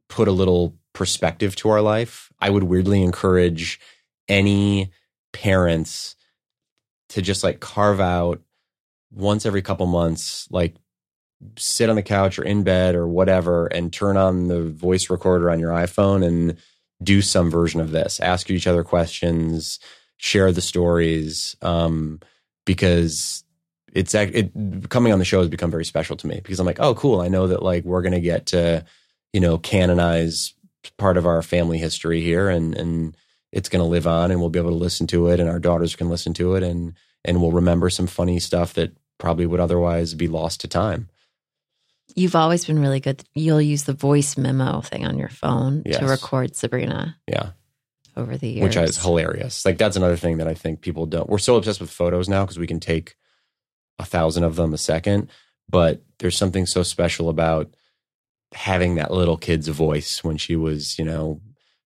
put 0.07 0.27
a 0.27 0.31
little 0.33 0.75
perspective 0.93 1.55
to 1.57 1.69
our 1.69 1.81
life. 1.81 2.31
I 2.39 2.49
would 2.49 2.63
weirdly 2.63 3.03
encourage 3.03 3.79
any 4.27 4.91
parents 5.33 6.15
to 7.09 7.21
just 7.21 7.43
like 7.43 7.59
carve 7.59 7.99
out 7.99 8.41
once 9.11 9.45
every 9.45 9.61
couple 9.61 9.85
months 9.85 10.47
like 10.51 10.75
sit 11.57 11.89
on 11.89 11.95
the 11.95 12.03
couch 12.03 12.37
or 12.37 12.43
in 12.43 12.63
bed 12.63 12.95
or 12.95 13.07
whatever 13.07 13.67
and 13.67 13.91
turn 13.91 14.15
on 14.17 14.47
the 14.47 14.63
voice 14.63 15.09
recorder 15.09 15.49
on 15.49 15.59
your 15.59 15.71
iPhone 15.71 16.25
and 16.25 16.57
do 17.01 17.21
some 17.21 17.49
version 17.49 17.81
of 17.81 17.91
this. 17.91 18.19
Ask 18.19 18.49
each 18.49 18.67
other 18.67 18.83
questions, 18.83 19.79
share 20.21 20.51
the 20.51 20.61
stories, 20.61 21.55
um, 21.63 22.19
because 22.65 23.43
it's 23.91 24.13
it 24.13 24.51
coming 24.89 25.11
on 25.11 25.17
the 25.19 25.25
show 25.25 25.39
has 25.39 25.49
become 25.49 25.71
very 25.71 25.83
special 25.83 26.15
to 26.15 26.27
me 26.27 26.35
because 26.35 26.59
I'm 26.59 26.65
like, 26.67 26.79
oh, 26.79 26.93
cool. 26.93 27.21
I 27.21 27.27
know 27.27 27.47
that 27.47 27.63
like 27.63 27.83
we're 27.83 28.03
gonna 28.03 28.19
get 28.19 28.45
to, 28.47 28.85
you 29.33 29.39
know, 29.41 29.57
canonize 29.57 30.53
part 30.97 31.17
of 31.17 31.25
our 31.25 31.41
family 31.41 31.79
history 31.79 32.21
here, 32.21 32.49
and 32.49 32.75
and 32.77 33.17
it's 33.51 33.67
gonna 33.67 33.87
live 33.87 34.05
on, 34.05 34.29
and 34.29 34.39
we'll 34.39 34.49
be 34.49 34.59
able 34.59 34.69
to 34.69 34.75
listen 34.75 35.07
to 35.07 35.27
it, 35.27 35.39
and 35.39 35.49
our 35.49 35.59
daughters 35.59 35.95
can 35.95 36.07
listen 36.07 36.33
to 36.35 36.53
it, 36.53 36.61
and 36.61 36.93
and 37.25 37.41
we'll 37.41 37.51
remember 37.51 37.89
some 37.89 38.07
funny 38.07 38.39
stuff 38.39 38.75
that 38.75 38.95
probably 39.17 39.47
would 39.47 39.59
otherwise 39.59 40.13
be 40.13 40.27
lost 40.27 40.61
to 40.61 40.67
time. 40.67 41.09
You've 42.15 42.35
always 42.35 42.65
been 42.65 42.79
really 42.79 42.99
good. 42.99 43.23
You'll 43.33 43.61
use 43.61 43.85
the 43.85 43.93
voice 43.93 44.37
memo 44.37 44.81
thing 44.81 45.05
on 45.05 45.17
your 45.17 45.29
phone 45.29 45.81
Yes. 45.85 45.99
to 45.99 46.05
record 46.05 46.55
Sabrina 46.55 47.17
Yeah. 47.27 47.51
Over 48.17 48.37
the 48.37 48.49
years. 48.49 48.63
which 48.63 48.75
is 48.75 49.01
hilarious. 49.01 49.65
Like 49.65 49.77
that's 49.77 49.95
another 49.95 50.17
thing 50.17 50.37
that 50.37 50.47
I 50.47 50.53
think 50.53 50.81
people 50.81 51.05
don't. 51.05 51.29
We're 51.29 51.37
so 51.37 51.55
obsessed 51.55 51.81
with 51.81 51.89
photos 51.89 52.27
now 52.29 52.43
because 52.43 52.59
we 52.59 52.67
can 52.67 52.79
take 52.79 53.15
a 53.99 54.05
thousand 54.05 54.43
of 54.43 54.55
them 54.55 54.73
a 54.73 54.77
second, 54.77 55.29
but 55.69 56.03
there's 56.19 56.37
something 56.37 56.65
so 56.65 56.83
special 56.83 57.29
about 57.29 57.73
having 58.53 58.95
that 58.95 59.11
little 59.11 59.37
kid's 59.37 59.67
voice 59.67 60.23
when 60.23 60.37
she 60.37 60.55
was, 60.55 60.99
you 60.99 61.05
know, 61.05 61.39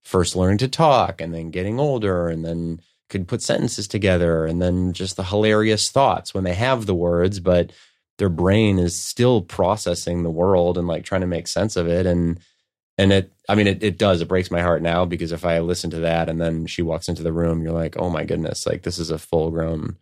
first 0.04 0.36
learning 0.36 0.60
to 0.60 0.68
talk 0.68 1.22
and 1.22 1.34
then 1.34 1.52
getting 1.52 1.80
older 1.80 2.28
and 2.28 2.46
then 2.46 2.80
could 3.10 3.28
put 3.28 3.42
sentences 3.42 3.88
together 3.88 4.46
and 4.46 4.62
then 4.62 4.94
just 4.94 5.16
the 5.16 5.24
hilarious 5.24 5.92
thoughts 5.92 6.34
when 6.34 6.44
they 6.44 6.54
have 6.54 6.86
the 6.86 6.96
words, 6.96 7.40
but 7.40 7.72
their 8.18 8.30
brain 8.30 8.80
is 8.80 9.00
still 9.00 9.42
processing 9.42 10.24
the 10.24 10.32
world 10.32 10.78
and 10.78 10.88
like 10.88 11.04
trying 11.04 11.22
to 11.22 11.28
make 11.28 11.48
sense 11.48 11.76
of 11.76 11.88
it 11.88 12.06
and 12.06 12.40
and 12.98 13.12
it 13.12 13.32
i 13.50 13.56
mean 13.56 13.68
it, 13.68 13.84
it 13.84 13.98
does 13.98 14.22
it 14.22 14.28
breaks 14.28 14.50
my 14.52 14.62
heart 14.62 14.82
now 14.82 15.06
because 15.06 15.32
if 15.32 15.44
i 15.46 15.60
listen 15.60 15.90
to 15.90 16.00
that 16.00 16.30
and 16.30 16.40
then 16.40 16.66
she 16.66 16.82
walks 16.82 17.08
into 17.10 17.24
the 17.24 17.34
room 17.34 17.62
you're 17.62 17.72
like 17.74 17.96
oh 17.98 18.10
my 18.10 18.24
goodness 18.24 18.66
like 18.66 18.84
this 18.84 18.98
is 19.00 19.10
a 19.12 19.18
full 19.18 19.52
grown 19.52 19.96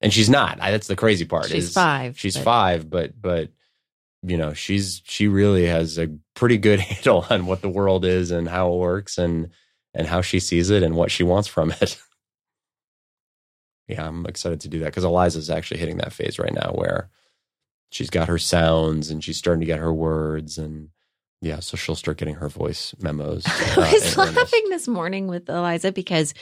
and 0.00 0.12
she's 0.12 0.30
not 0.30 0.58
I, 0.60 0.70
that's 0.70 0.86
the 0.88 0.96
crazy 0.96 1.24
part 1.24 1.46
She's 1.48 1.68
is 1.68 1.74
five. 1.74 2.18
she's 2.18 2.36
but- 2.36 2.44
five 2.44 2.90
but 2.90 3.20
but 3.20 3.50
you 4.22 4.36
know 4.36 4.52
she's 4.54 5.02
she 5.04 5.26
really 5.28 5.66
has 5.66 5.98
a 5.98 6.08
pretty 6.34 6.58
good 6.58 6.80
handle 6.88 7.26
on 7.28 7.46
what 7.46 7.60
the 7.60 7.68
world 7.68 8.04
is 8.04 8.30
and 8.30 8.48
how 8.48 8.72
it 8.72 8.78
works 8.78 9.18
and 9.18 9.50
and 9.94 10.06
how 10.06 10.20
she 10.22 10.40
sees 10.40 10.70
it 10.70 10.82
and 10.82 10.94
what 10.94 11.10
she 11.10 11.22
wants 11.24 11.48
from 11.48 11.70
it 11.80 12.00
yeah 13.88 14.06
i'm 14.06 14.24
excited 14.26 14.60
to 14.60 14.68
do 14.68 14.78
that 14.78 14.86
because 14.86 15.04
eliza's 15.04 15.50
actually 15.50 15.78
hitting 15.80 15.98
that 15.98 16.12
phase 16.12 16.38
right 16.38 16.54
now 16.54 16.70
where 16.74 17.10
she's 17.90 18.10
got 18.10 18.28
her 18.28 18.38
sounds 18.38 19.10
and 19.10 19.22
she's 19.22 19.36
starting 19.36 19.60
to 19.60 19.66
get 19.66 19.78
her 19.78 19.92
words 19.92 20.56
and 20.56 20.88
yeah 21.42 21.60
so 21.60 21.76
she'll 21.76 21.94
start 21.96 22.16
getting 22.16 22.36
her 22.36 22.48
voice 22.48 22.94
memos 23.00 23.44
uh, 23.46 23.50
I 23.76 23.92
was 23.92 24.14
in 24.14 24.20
earnest. 24.20 24.36
laughing 24.36 24.64
this 24.70 24.88
morning 24.88 25.26
with 25.26 25.48
Eliza 25.50 25.92
because 25.92 26.32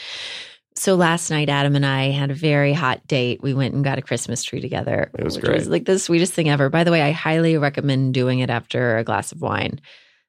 so 0.77 0.95
last 0.95 1.31
night 1.31 1.49
Adam 1.49 1.75
and 1.75 1.85
I 1.85 2.11
had 2.11 2.31
a 2.31 2.35
very 2.35 2.73
hot 2.73 3.05
date. 3.09 3.43
We 3.43 3.53
went 3.55 3.75
and 3.75 3.83
got 3.83 3.99
a 3.99 4.03
Christmas 4.03 4.45
tree 4.45 4.61
together. 4.61 5.11
It 5.19 5.25
was 5.25 5.35
which 5.37 5.45
great. 5.45 5.57
was 5.57 5.69
like 5.69 5.85
the 5.85 5.99
sweetest 5.99 6.33
thing 6.33 6.49
ever. 6.49 6.71
By 6.71 6.85
the 6.85 6.93
way, 6.93 7.03
I 7.03 7.11
highly 7.11 7.59
recommend 7.59 8.15
doing 8.15 8.39
it 8.39 8.51
after 8.51 8.97
a 8.97 9.05
glass 9.05 9.33
of 9.33 9.41
wine. 9.43 9.81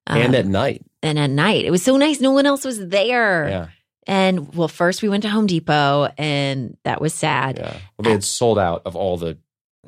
and 0.08 0.34
Um, 0.34 0.36
at 0.36 0.48
night 0.48 0.84
and 1.04 1.20
at 1.20 1.30
night. 1.30 1.64
It 1.64 1.70
was 1.72 1.84
so 1.84 1.96
nice. 1.96 2.20
No 2.20 2.32
one 2.32 2.48
else 2.48 2.66
was 2.66 2.86
there. 2.88 3.48
yeah 3.48 3.68
And 4.08 4.54
well, 4.56 4.68
first 4.68 5.04
we 5.04 5.10
went 5.10 5.24
to 5.24 5.30
Home 5.30 5.46
Depot 5.46 6.10
and 6.18 6.76
that 6.86 7.00
was 7.00 7.14
sad. 7.14 7.60
yeah 7.60 7.78
well 7.98 8.04
they 8.04 8.12
had 8.12 8.24
sold 8.24 8.58
out 8.58 8.82
of 8.86 8.96
all 8.96 9.18
the 9.18 9.38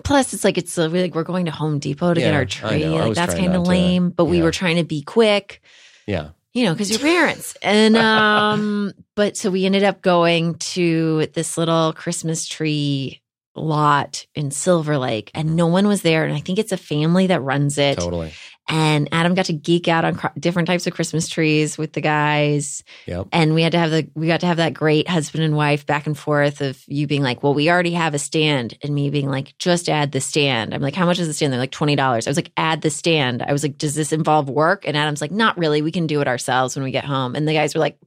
Plus, 0.04 0.34
it's 0.34 0.44
like 0.44 0.58
it's 0.58 0.78
uh, 0.78 0.90
like 0.90 1.14
we're 1.14 1.24
going 1.24 1.46
to 1.46 1.52
Home 1.52 1.80
Depot 1.80 2.14
to 2.14 2.20
get 2.20 2.30
Yeah, 2.32 2.36
our 2.36 2.42
I 2.42 2.46
tree. 2.46 2.84
know. 2.84 2.96
I 2.96 3.00
Like 3.02 3.10
was 3.10 3.18
that's 3.18 3.34
trying 3.34 3.46
kind 3.46 3.56
of 3.56 3.62
not 3.62 3.66
to- 3.66 3.70
lame. 3.70 4.10
But 4.10 4.26
we 4.26 4.38
yeah. 4.38 4.44
were 4.44 4.52
trying 4.52 4.78
to 4.78 4.84
be 4.84 5.02
quick. 5.04 5.62
yeah 6.08 6.30
you 6.56 6.66
know, 6.66 6.74
because 6.74 6.92
your 6.92 7.00
parents. 7.00 7.58
And 7.64 7.98
um, 7.98 8.92
but 9.16 9.36
so 9.38 9.50
we 9.50 9.66
ended 9.66 9.84
up 9.84 10.04
going 10.04 10.54
to 10.56 11.26
this 11.34 11.58
little 11.58 11.94
Christmas 11.94 12.48
tree 12.48 13.22
lot 13.56 14.26
in 14.36 14.52
Silver 14.52 14.98
Lake, 15.00 15.32
and 15.34 15.56
no 15.56 15.66
one 15.68 15.88
was 15.88 16.04
there. 16.04 16.26
And 16.26 16.36
I 16.36 16.40
think 16.42 16.60
it's 16.60 16.72
a 16.72 16.78
family 16.78 17.26
that 17.28 17.42
runs 17.42 17.78
it. 17.80 17.98
totally 17.98 18.34
And 18.70 19.10
Adam 19.12 19.34
got 19.36 19.48
to 19.48 19.54
geek 19.54 19.90
out 19.90 20.06
on 20.06 20.16
cr- 20.16 20.28
different 20.40 20.68
types 20.68 20.88
of 20.88 20.94
Christmas 20.94 21.28
trees 21.28 21.78
with 21.78 21.92
the 21.92 22.00
guys. 22.00 22.82
yep 23.06 23.28
And 23.34 23.54
we 23.54 23.62
had 23.62 23.74
to 23.74 23.78
have 23.78 23.92
the 23.92 24.08
we 24.16 24.28
got 24.28 24.40
to 24.40 24.46
have 24.46 24.58
that 24.58 24.74
great 24.74 25.08
husband 25.10 25.44
and 25.44 25.56
wife 25.56 25.86
back 25.86 26.08
and 26.08 26.18
forth 26.18 26.62
of 26.62 26.82
you 26.88 27.06
being 27.06 27.22
like, 27.24 27.44
well, 27.44 27.54
we 27.54 27.70
already 27.70 27.92
have 27.92 28.14
a 28.14 28.20
stand, 28.20 28.78
and 28.82 28.96
me 28.96 29.10
being 29.10 29.30
like, 29.30 29.54
just 29.58 29.90
add 29.90 30.14
the 30.14 30.22
stand. 30.22 30.74
I'm 30.74 30.82
like, 30.82 30.96
how 30.96 31.06
much 31.06 31.20
is 31.20 31.28
the 31.28 31.34
stand? 31.34 31.52
They're 31.52 31.60
like 31.60 31.72
twenty 31.72 31.96
dollars. 31.98 32.26
I 32.26 32.30
was 32.30 32.38
like, 32.38 32.52
add 32.56 32.82
the 32.82 32.90
stand. 32.90 33.42
I 33.44 33.52
was 33.52 33.64
like, 33.64 33.78
does 33.78 33.96
this 33.96 34.14
involve 34.14 34.50
work? 34.50 34.88
And 34.88 34.96
Adam's 34.96 35.20
like, 35.22 35.32
not 35.32 35.58
really. 35.58 35.82
We 35.82 35.92
can 35.92 36.08
do 36.08 36.22
it 36.22 36.28
ourselves 36.30 36.76
when 36.76 36.84
we 36.84 36.92
get 36.92 37.04
home. 37.06 37.36
And 37.36 37.46
the 37.48 37.54
guys 37.54 37.76
were 37.76 37.82
like, 37.82 37.98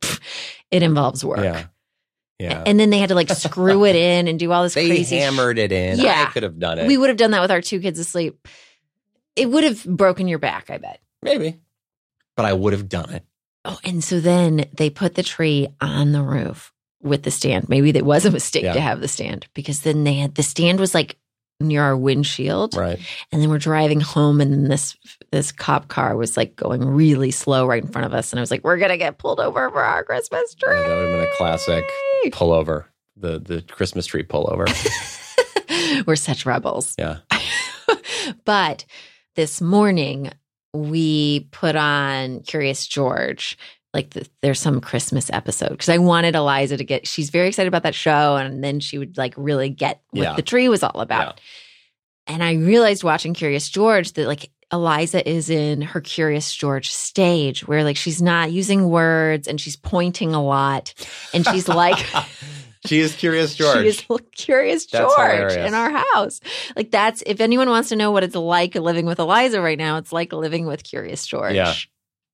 it 0.70 0.82
involves 0.82 1.22
work. 1.24 1.40
yeah 1.40 1.66
yeah 2.38 2.62
And 2.66 2.78
then 2.80 2.90
they 2.90 2.98
had 2.98 3.08
to 3.10 3.14
like 3.14 3.30
screw 3.30 3.84
it 3.86 3.96
in 3.96 4.28
and 4.28 4.38
do 4.38 4.52
all 4.52 4.62
this 4.62 4.74
they 4.74 4.88
crazy. 4.88 5.16
hammered 5.18 5.58
it 5.58 5.72
in 5.72 5.98
Yeah. 5.98 6.26
i 6.28 6.30
could 6.32 6.42
have 6.42 6.58
done 6.58 6.78
it 6.78 6.86
we 6.86 6.98
would 6.98 7.08
have 7.08 7.16
done 7.16 7.30
that 7.30 7.40
with 7.40 7.50
our 7.50 7.62
two 7.62 7.80
kids 7.80 7.98
asleep. 7.98 8.46
It 9.36 9.50
would 9.50 9.64
have 9.64 9.84
broken 9.84 10.26
your 10.28 10.38
back, 10.38 10.70
I 10.70 10.78
bet. 10.78 11.00
maybe 11.22 11.58
but 12.36 12.44
i 12.44 12.52
would 12.52 12.72
have 12.74 12.88
done 12.88 13.10
it 13.10 13.24
Oh, 13.68 13.78
and 13.82 14.02
so 14.04 14.20
then 14.20 14.66
they 14.76 14.90
put 14.90 15.16
the 15.16 15.24
tree 15.24 15.66
on 15.80 16.12
the 16.12 16.22
roof 16.22 16.72
with 17.02 17.24
the 17.24 17.32
stand. 17.32 17.68
Maybe 17.68 17.90
it 17.90 18.04
was 18.06 18.24
a 18.24 18.30
mistake 18.30 18.62
Yeah. 18.62 18.74
to 18.74 18.80
have 18.80 19.00
the 19.00 19.08
stand 19.08 19.48
because 19.54 19.80
then 19.80 20.04
they 20.04 20.14
had 20.14 20.36
the 20.36 20.44
stand 20.44 20.78
was 20.78 20.94
like 20.94 21.16
near 21.58 21.82
our 21.82 21.96
windshield, 21.96 22.76
right 22.76 23.00
and 23.32 23.42
then 23.42 23.50
we're 23.50 23.58
driving 23.58 24.00
home, 24.00 24.40
and 24.40 24.70
this 24.70 24.96
this 25.32 25.50
cop 25.50 25.88
car 25.88 26.14
was 26.14 26.36
like 26.36 26.54
going 26.54 26.84
really 26.84 27.32
slow 27.32 27.66
right 27.66 27.82
in 27.82 27.90
front 27.90 28.06
of 28.06 28.14
us, 28.14 28.32
and 28.32 28.38
I 28.38 28.42
was 28.42 28.52
like, 28.52 28.62
"We're 28.62 28.76
gonna 28.76 28.98
get 28.98 29.18
pulled 29.18 29.40
over 29.40 29.68
for 29.70 29.82
our 29.82 30.04
Christmas 30.04 30.54
tree." 30.54 30.72
That 30.72 30.86
would 30.88 31.08
have 31.08 31.18
been 31.20 31.28
a 31.28 31.36
classic 31.36 31.84
pullover 32.26 32.84
the 33.16 33.40
the 33.40 33.62
christmas 33.62 34.06
tree 34.06 34.22
pullover 34.22 34.66
we're 36.06 36.14
such 36.16 36.44
rebels. 36.46 36.94
yeah 36.98 37.18
but 38.44 38.84
this 39.36 39.60
morning 39.60 40.32
we 40.74 41.48
put 41.52 41.76
on 41.76 42.40
Curious 42.40 42.86
George. 42.86 43.56
Like 43.94 44.10
the, 44.10 44.28
there's 44.42 44.60
some 44.60 44.80
Christmas 44.82 45.30
episode 45.32 45.70
because 45.70 45.88
I 45.88 45.96
wanted 45.98 46.34
Eliza 46.34 46.76
to 46.76 46.84
get. 46.84 47.06
She's 47.06 47.30
very 47.30 47.48
excited 47.48 47.68
about 47.68 47.84
that 47.84 47.94
show, 47.94 48.36
and 48.36 48.62
then 48.62 48.80
she 48.80 48.98
would 48.98 49.16
like 49.16 49.32
really 49.38 49.70
get 49.70 50.02
what 50.10 50.22
Yeah. 50.22 50.34
the 50.34 50.42
tree 50.42 50.68
was 50.68 50.82
all 50.82 51.00
about. 51.00 51.40
And 52.26 52.42
I 52.42 52.54
realized 52.54 53.04
watching 53.04 53.32
Curious 53.32 53.68
George 53.70 54.12
that 54.14 54.26
like 54.26 54.50
Eliza 54.70 55.26
is 55.26 55.48
in 55.48 55.80
her 55.80 56.00
Curious 56.02 56.52
George 56.54 56.90
stage 56.90 57.66
where 57.66 57.84
like 57.84 57.96
she's 57.96 58.20
not 58.20 58.50
using 58.52 58.90
words 58.90 59.48
and 59.48 59.58
she's 59.58 59.76
pointing 59.76 60.34
a 60.34 60.42
lot, 60.44 60.92
and 61.32 61.46
she's 61.46 61.68
like. 61.68 62.04
she 62.86 63.00
is 63.00 63.14
curious 63.14 63.54
george 63.54 63.78
She 63.82 63.88
is 63.88 64.06
Curious 64.36 64.86
George 64.86 65.52
in 65.54 65.74
our 65.74 65.90
house. 66.12 66.40
Like 66.76 66.90
that's 66.90 67.22
if 67.26 67.40
anyone 67.40 67.68
wants 67.68 67.88
to 67.90 67.96
know 67.96 68.10
what 68.12 68.22
it's 68.24 68.34
like 68.36 68.74
living 68.74 69.06
with 69.06 69.18
Eliza 69.18 69.60
right 69.60 69.78
now, 69.78 69.96
it's 69.98 70.12
like 70.12 70.32
living 70.32 70.66
with 70.66 70.82
Curious 70.84 71.26
George. 71.26 71.54
Yeah. 71.54 71.74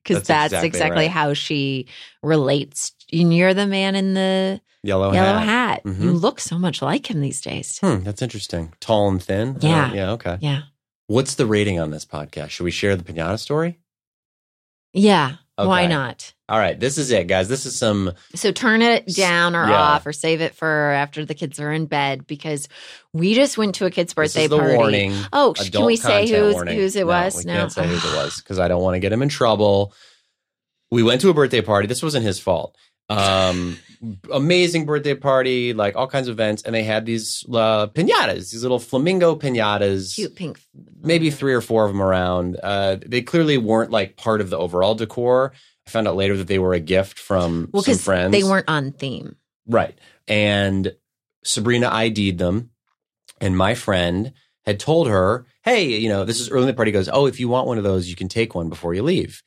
because 0.03 0.19
That's 0.27 0.51
that's, 0.51 0.53
exactly 0.65 0.69
exactly, 0.69 1.03
right. 1.05 1.11
how 1.11 1.35
she 1.35 1.87
relates. 2.23 2.93
And 3.13 3.35
you're 3.35 3.55
the 3.55 3.67
man 3.67 3.95
in 3.95 4.15
the 4.15 4.61
Yellow, 4.83 5.13
yellow 5.13 5.39
hat. 5.39 5.45
hat. 5.45 5.83
You 5.87 5.93
Mhm. 6.13 6.21
look 6.21 6.41
so 6.41 6.59
much 6.59 6.83
like 6.83 7.09
him 7.09 7.21
these 7.21 7.41
days. 7.41 7.79
Hmm, 7.79 8.01
that's 8.03 8.21
interesting. 8.21 8.73
Tall 8.81 9.09
and 9.09 9.23
thin. 9.23 9.57
Yeah. 9.61 9.87
don't- 9.87 9.97
yeah. 9.97 10.11
Okay. 10.13 10.39
Yeah. 10.41 10.63
What's 11.07 11.35
the 11.37 11.47
rating 11.47 11.79
on 11.79 11.91
this 11.93 12.05
podcast? 12.05 12.51
Should 12.51 12.65
we 12.65 12.71
share 12.73 12.97
the 12.97 13.05
pinata 13.05 13.39
story? 13.39 13.79
Yeah. 14.93 15.37
Why 15.57 15.87
not? 15.87 16.33
All 16.49 16.59
right. 16.59 16.79
This 16.79 16.99
is 16.99 17.11
it, 17.11 17.27
guys. 17.29 17.49
This 17.49 17.67
is 17.67 17.79
some. 17.79 18.13
So 18.35 18.53
turn 18.53 18.83
it 18.83 19.07
down 19.07 19.55
or 19.55 19.67
Yeah. 19.69 19.81
off 19.81 20.07
or 20.07 20.13
save 20.13 20.41
it 20.41 20.55
for 20.55 20.67
after 20.93 21.25
the 21.25 21.35
kids 21.35 21.61
are 21.61 21.73
in 21.73 21.87
bed 21.87 22.27
because 22.27 22.69
we 23.13 23.35
just 23.35 23.57
went 23.57 23.77
to 23.77 23.87
a 23.87 23.91
kid's 23.91 24.11
This 24.15 24.35
birthday 24.35 24.49
party. 24.49 24.77
warning. 24.77 25.15
Oh, 25.33 25.55
sh- 25.55 25.71
can 25.71 25.85
we 25.85 25.97
say 25.97 26.29
who's, 26.29 26.55
warning. 26.55 26.77
whose 26.77 26.97
it 26.97 27.01
No, 27.01 27.07
was? 27.07 27.37
We 27.37 27.45
no. 27.45 27.55
can't 27.55 27.73
say 27.73 27.87
whose 27.87 28.05
it 28.05 28.15
was 28.17 28.37
because 28.39 28.59
I 28.59 28.69
don't 28.69 28.83
want 28.83 28.95
to 28.97 29.01
get 29.01 29.13
him 29.13 29.23
in 29.23 29.29
trouble. 29.29 29.95
We 30.91 31.03
went 31.03 31.21
to 31.23 31.31
a 31.31 31.35
birthday 31.35 31.61
party. 31.63 31.87
This 31.87 32.03
wasn't 32.03 32.25
his 32.25 32.39
fault. 32.39 32.77
Um, 33.09 33.79
amazing 34.33 34.85
birthday 34.87 35.15
party, 35.15 35.73
like 35.75 35.97
all 35.97 36.07
kinds 36.07 36.29
of 36.29 36.33
events, 36.33 36.63
and 36.63 36.75
they 36.75 36.83
had 36.83 37.07
these 37.07 37.45
uh, 37.53 37.87
pinatas, 37.89 38.51
these 38.51 38.63
little 38.63 38.79
flamingo 38.79 39.35
pinatas. 39.37 40.15
Cute 40.15 40.35
pink. 40.37 40.61
maybe 41.01 41.31
three 41.31 41.55
or 41.55 41.61
four 41.61 41.85
of 41.85 41.93
them 41.93 42.03
around. 42.03 42.57
Uh, 42.63 42.97
they 43.07 43.23
clearly 43.23 43.59
weren't 43.59 43.91
like 43.91 44.17
part 44.17 44.41
of 44.41 44.51
the 44.51 44.59
overall 44.59 44.95
decor. 44.95 45.53
I 45.87 45.91
found 45.91 46.07
out 46.09 46.17
later 46.17 46.37
that 46.37 46.47
they 46.47 46.59
were 46.59 46.75
a 46.75 46.81
gift 46.81 47.19
from 47.19 47.69
Well, 47.73 47.83
some 47.83 47.97
friends. 47.99 48.33
they 48.33 48.45
weren't 48.45 48.69
on 48.69 48.93
theme. 48.93 49.37
right. 49.67 49.97
And 50.29 50.95
Sabrina 51.45 51.89
ID'd 51.93 52.39
them, 52.39 52.71
and 53.41 53.57
my 53.57 53.75
friend 53.75 54.33
had 54.65 54.79
told 54.79 55.09
her, 55.09 55.45
"Hey, 55.65 55.99
you 55.99 56.09
know, 56.09 56.25
this 56.25 56.39
is 56.41 56.49
early 56.51 56.63
in 56.63 56.67
the 56.69 56.75
party." 56.75 56.93
Goes, 56.93 57.09
"Oh, 57.13 57.27
if 57.27 57.41
you 57.41 57.49
want 57.49 57.67
one 57.67 57.79
of 57.79 57.85
those, 57.85 58.09
you 58.09 58.15
can 58.15 58.29
take 58.29 58.55
one 58.55 58.69
before 58.69 58.95
you 58.95 59.03
leave." 59.03 59.43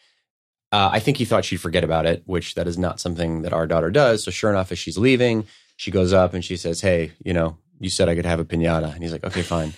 Uh, 0.76 0.90
I 0.92 1.00
think 1.00 1.16
he 1.18 1.24
thought 1.26 1.46
she'd 1.46 1.62
forget 1.62 1.86
about 1.86 2.06
it, 2.06 2.24
which 2.26 2.56
that 2.56 2.68
is 2.68 2.78
not 2.78 3.00
something 3.00 3.44
that 3.44 3.54
our 3.54 3.66
daughter 3.66 3.90
does. 3.90 4.24
So 4.26 4.32
sure 4.32 4.50
enough, 4.50 4.74
as 4.74 4.80
she's 4.80 4.98
leaving, 4.98 5.46
she 5.78 5.90
goes 5.90 6.12
up 6.12 6.34
and 6.34 6.44
she 6.44 6.58
says, 6.58 6.82
"Hey, 6.82 7.14
you 7.24 7.34
know, 7.34 7.58
you 7.80 7.90
said 7.90 8.10
I 8.10 8.16
could 8.16 8.26
have 8.26 8.42
a 8.42 8.46
pinata," 8.46 8.94
and 8.94 9.02
he's 9.02 9.14
like, 9.14 9.24
"Okay, 9.24 9.42
fine." 9.42 9.74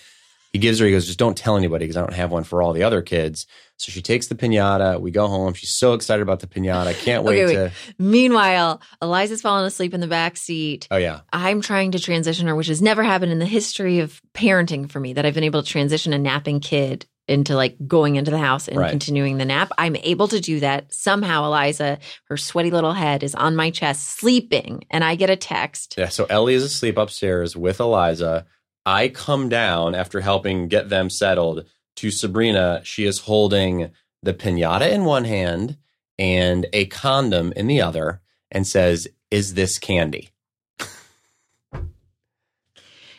He 0.53 0.59
gives 0.59 0.79
her, 0.79 0.85
he 0.85 0.91
goes, 0.91 1.05
just 1.05 1.19
don't 1.19 1.37
tell 1.37 1.57
anybody 1.57 1.83
because 1.85 1.97
I 1.97 1.99
don't 1.99 2.13
have 2.13 2.31
one 2.31 2.43
for 2.45 2.63
all 2.63 2.73
the 2.73 2.83
other 2.83 3.01
kids. 3.01 3.45
So 3.75 3.91
she 3.91 4.01
takes 4.01 4.27
the 4.27 4.33
pinata. 4.33 4.99
We 4.99 5.11
go 5.11 5.27
home. 5.27 5.53
She's 5.53 5.69
so 5.69 5.93
excited 5.93 6.21
about 6.23 6.39
the 6.39 6.47
pinata. 6.47 6.97
Can't 7.03 7.23
wait 7.23 7.43
Okay, 7.43 7.53
to. 7.53 7.71
Meanwhile, 7.99 8.81
Eliza's 9.01 9.41
fallen 9.41 9.65
asleep 9.65 9.93
in 9.93 9.99
the 9.99 10.07
back 10.07 10.37
seat. 10.37 10.87
Oh, 10.89 10.97
yeah. 10.97 11.19
I'm 11.31 11.61
trying 11.61 11.91
to 11.91 11.99
transition 11.99 12.47
her, 12.47 12.55
which 12.55 12.67
has 12.67 12.81
never 12.81 13.03
happened 13.03 13.31
in 13.33 13.39
the 13.39 13.45
history 13.45 13.99
of 13.99 14.19
parenting 14.33 14.89
for 14.89 14.99
me, 14.99 15.13
that 15.13 15.25
I've 15.25 15.35
been 15.35 15.43
able 15.43 15.61
to 15.61 15.69
transition 15.69 16.13
a 16.13 16.17
napping 16.17 16.59
kid 16.59 17.05
into 17.27 17.55
like 17.55 17.75
going 17.87 18.15
into 18.15 18.31
the 18.31 18.37
house 18.37 18.67
and 18.67 18.77
Right. 18.77 18.89
continuing 18.89 19.37
the 19.37 19.45
nap. 19.45 19.71
I'm 19.77 19.95
able 19.97 20.27
to 20.29 20.39
do 20.39 20.59
that. 20.61 20.93
Somehow, 20.93 21.45
Eliza, 21.45 21.99
her 22.29 22.37
sweaty 22.37 22.71
little 22.71 22.93
head 22.93 23.23
is 23.23 23.35
on 23.35 23.55
my 23.55 23.69
chest, 23.69 24.17
sleeping, 24.19 24.85
and 24.89 25.03
I 25.03 25.15
get 25.15 25.29
a 25.29 25.35
text. 25.35 25.95
Yeah. 25.97 26.09
So 26.09 26.25
Ellie 26.29 26.53
is 26.53 26.63
asleep 26.63 26.97
upstairs 26.97 27.55
with 27.55 27.79
Eliza. 27.79 28.45
I 28.85 29.09
come 29.09 29.49
down 29.49 29.95
after 29.95 30.21
helping 30.21 30.69
get 30.69 30.89
them 30.89 31.09
settled 31.09 31.65
to 31.97 32.11
Sabrina. 32.11 32.81
She 32.83 33.05
is 33.05 33.19
holding 33.19 33.91
the 34.23 34.33
pinata 34.33 34.89
in 34.89 35.03
one 35.03 35.25
hand 35.25 35.77
and 36.17 36.65
a 36.73 36.85
condom 36.85 37.51
in 37.55 37.67
the 37.67 37.81
other 37.81 38.21
and 38.49 38.65
says, 38.65 39.07
Is 39.29 39.55
this 39.55 39.77
candy? 39.77 40.29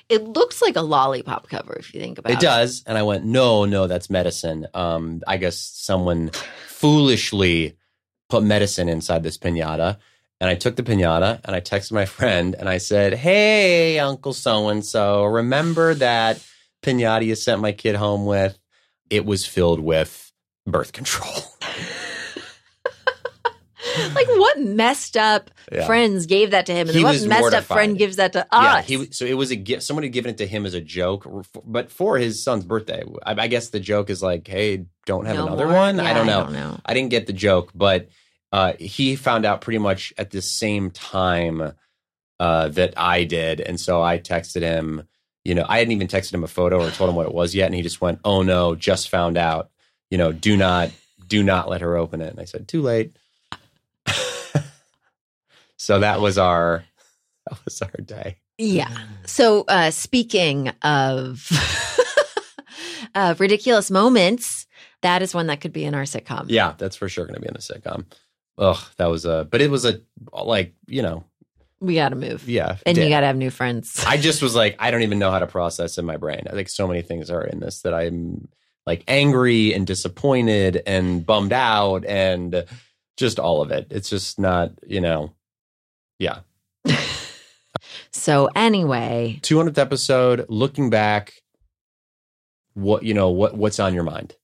It 0.08 0.24
looks 0.24 0.62
like 0.62 0.76
a 0.76 0.80
lollipop 0.80 1.48
cover 1.48 1.74
if 1.74 1.94
you 1.94 2.00
think 2.00 2.18
about 2.18 2.32
it. 2.32 2.38
It 2.38 2.40
does. 2.40 2.82
And 2.86 2.96
I 2.96 3.02
went, 3.02 3.24
no, 3.24 3.64
no, 3.66 3.86
that's 3.86 4.08
medicine. 4.08 4.66
Um, 4.72 5.22
I 5.26 5.36
guess 5.36 5.58
someone 5.58 6.30
foolishly 6.66 7.76
put 8.28 8.42
medicine 8.42 8.88
inside 8.88 9.22
this 9.22 9.38
pinata. 9.38 9.98
And 10.40 10.48
I 10.48 10.54
took 10.54 10.76
the 10.76 10.82
pinata 10.82 11.40
and 11.44 11.54
I 11.54 11.60
texted 11.60 11.92
my 11.92 12.04
friend 12.06 12.54
and 12.58 12.68
I 12.68 12.78
said, 12.78 13.14
Hey, 13.14 13.98
Uncle 13.98 14.32
so 14.32 14.68
and 14.68 14.84
so, 14.84 15.24
remember 15.24 15.94
that 15.94 16.44
pinata 16.82 17.26
you 17.26 17.34
sent 17.34 17.60
my 17.60 17.72
kid 17.72 17.96
home 17.96 18.24
with? 18.24 18.58
It 19.10 19.24
was 19.24 19.44
filled 19.44 19.80
with 19.80 20.32
birth 20.66 20.92
control. 20.92 21.42
Like 24.14 24.26
what 24.28 24.60
messed 24.60 25.16
up 25.16 25.50
Yeah. 25.72 25.86
friends 25.86 26.26
gave 26.26 26.50
that 26.52 26.66
to 26.66 26.72
him, 26.72 26.88
and 26.88 26.96
He 26.96 27.04
what 27.04 27.20
messed 27.26 27.54
up 27.54 27.64
friend 27.64 27.96
gives 27.98 28.16
that 28.16 28.32
to 28.34 28.46
us? 28.54 28.64
Yeah, 28.64 28.82
he 28.82 29.12
so 29.12 29.24
it 29.24 29.34
was 29.34 29.50
a 29.50 29.56
gift. 29.56 29.82
Somebody 29.82 30.08
had 30.08 30.12
given 30.14 30.30
it 30.30 30.38
to 30.38 30.46
him 30.46 30.66
as 30.66 30.74
a 30.74 30.80
joke, 30.80 31.26
but 31.64 31.90
for 31.90 32.18
his 32.18 32.42
son's 32.42 32.64
birthday. 32.64 33.02
I, 33.24 33.34
I 33.42 33.46
guess 33.48 33.68
the 33.70 33.80
joke 33.80 34.10
is 34.10 34.22
like, 34.22 34.46
"Hey, 34.48 34.86
don't 35.06 35.26
have 35.26 35.36
No 35.36 35.46
another 35.46 35.66
more? 35.66 35.74
one." 35.74 35.96
Yeah, 35.96 36.04
I 36.04 36.12
don't 36.14 36.26
know. 36.26 36.40
I 36.40 36.44
don't 36.44 36.52
know. 36.52 36.80
I 36.84 36.94
didn't 36.94 37.10
get 37.10 37.26
the 37.26 37.32
joke, 37.32 37.70
but 37.74 38.08
uh, 38.52 38.72
he 38.78 39.14
found 39.16 39.44
out 39.44 39.60
pretty 39.60 39.78
much 39.78 40.12
at 40.16 40.30
the 40.30 40.40
same 40.42 40.90
time 40.90 41.74
uh, 42.40 42.68
that 42.68 42.94
I 42.96 43.24
did, 43.24 43.60
and 43.60 43.78
so 43.78 44.02
I 44.02 44.18
texted 44.18 44.62
him. 44.62 45.06
You 45.44 45.54
know, 45.54 45.64
I 45.68 45.78
hadn't 45.78 45.92
even 45.92 46.08
texted 46.08 46.34
him 46.34 46.44
a 46.44 46.48
photo 46.48 46.84
or 46.84 46.90
told 46.90 47.08
him 47.10 47.16
what 47.16 47.26
it 47.26 47.32
was 47.34 47.54
yet, 47.54 47.66
and 47.66 47.74
he 47.74 47.82
just 47.82 48.00
went, 48.00 48.20
"Oh 48.24 48.42
no, 48.42 48.74
just 48.74 49.08
found 49.10 49.36
out." 49.38 49.70
You 50.10 50.16
know, 50.18 50.32
do 50.32 50.56
not, 50.56 50.90
do 51.26 51.42
not 51.42 51.68
let 51.68 51.82
her 51.82 51.96
open 51.96 52.20
it. 52.22 52.30
And 52.30 52.40
I 52.40 52.44
said, 52.44 52.66
"Too 52.68 52.80
late." 52.82 53.16
So 55.78 56.00
that 56.00 56.20
was 56.20 56.36
our, 56.36 56.84
that 57.48 57.58
was 57.64 57.80
our 57.80 57.90
day. 58.04 58.36
Yeah. 58.58 58.94
So 59.24 59.64
uh 59.68 59.90
speaking 59.90 60.68
of 60.82 61.48
uh, 63.14 63.34
ridiculous 63.38 63.90
moments, 63.90 64.66
that 65.02 65.22
is 65.22 65.34
one 65.34 65.46
that 65.46 65.60
could 65.60 65.72
be 65.72 65.84
in 65.84 65.94
our 65.94 66.02
sitcom. 66.02 66.46
Yeah, 66.48 66.74
that's 66.76 66.96
for 66.96 67.08
sure 67.08 67.24
going 67.24 67.36
to 67.36 67.40
be 67.40 67.46
in 67.48 67.54
the 67.54 67.60
sitcom. 67.60 68.04
Ugh, 68.58 68.78
that 68.96 69.06
was 69.06 69.24
a, 69.24 69.46
but 69.50 69.60
it 69.60 69.70
was 69.70 69.84
a 69.84 70.00
like 70.32 70.74
you 70.88 71.02
know, 71.02 71.22
We 71.80 71.94
got 71.94 72.08
to 72.08 72.16
move. 72.16 72.48
yeah, 72.48 72.76
And 72.84 72.98
you 72.98 73.08
got 73.08 73.20
to 73.20 73.26
have 73.26 73.36
new 73.36 73.50
friends. 73.50 74.04
I 74.06 74.16
just 74.28 74.42
was 74.42 74.56
like, 74.56 74.74
I 74.80 74.90
don't 74.90 75.02
even 75.02 75.20
know 75.20 75.30
how 75.30 75.38
to 75.38 75.46
process 75.46 75.96
in 75.98 76.04
my 76.04 76.16
brain. 76.16 76.42
I 76.48 76.54
think 76.54 76.68
so 76.68 76.88
many 76.88 77.02
things 77.02 77.30
are 77.30 77.44
in 77.44 77.60
this 77.60 77.82
that 77.82 77.94
I'm 77.94 78.48
like 78.86 79.04
angry 79.06 79.72
and 79.74 79.86
disappointed 79.86 80.82
and 80.86 81.24
bummed 81.24 81.52
out 81.52 82.04
and 82.06 82.64
just 83.16 83.38
all 83.38 83.62
of 83.62 83.70
it. 83.70 83.86
It's 83.90 84.10
just 84.10 84.38
not, 84.40 84.72
you 84.86 85.00
know, 85.00 85.32
yeah. 86.18 86.40
so 88.10 88.48
anyway, 88.54 89.38
200th 89.42 89.78
episode, 89.78 90.46
looking 90.48 90.90
back, 90.90 91.32
what, 92.74 93.02
you 93.02 93.14
know, 93.14 93.30
what, 93.30 93.56
what's 93.56 93.80
on 93.80 93.94
your 93.94 94.04
mind? 94.04 94.34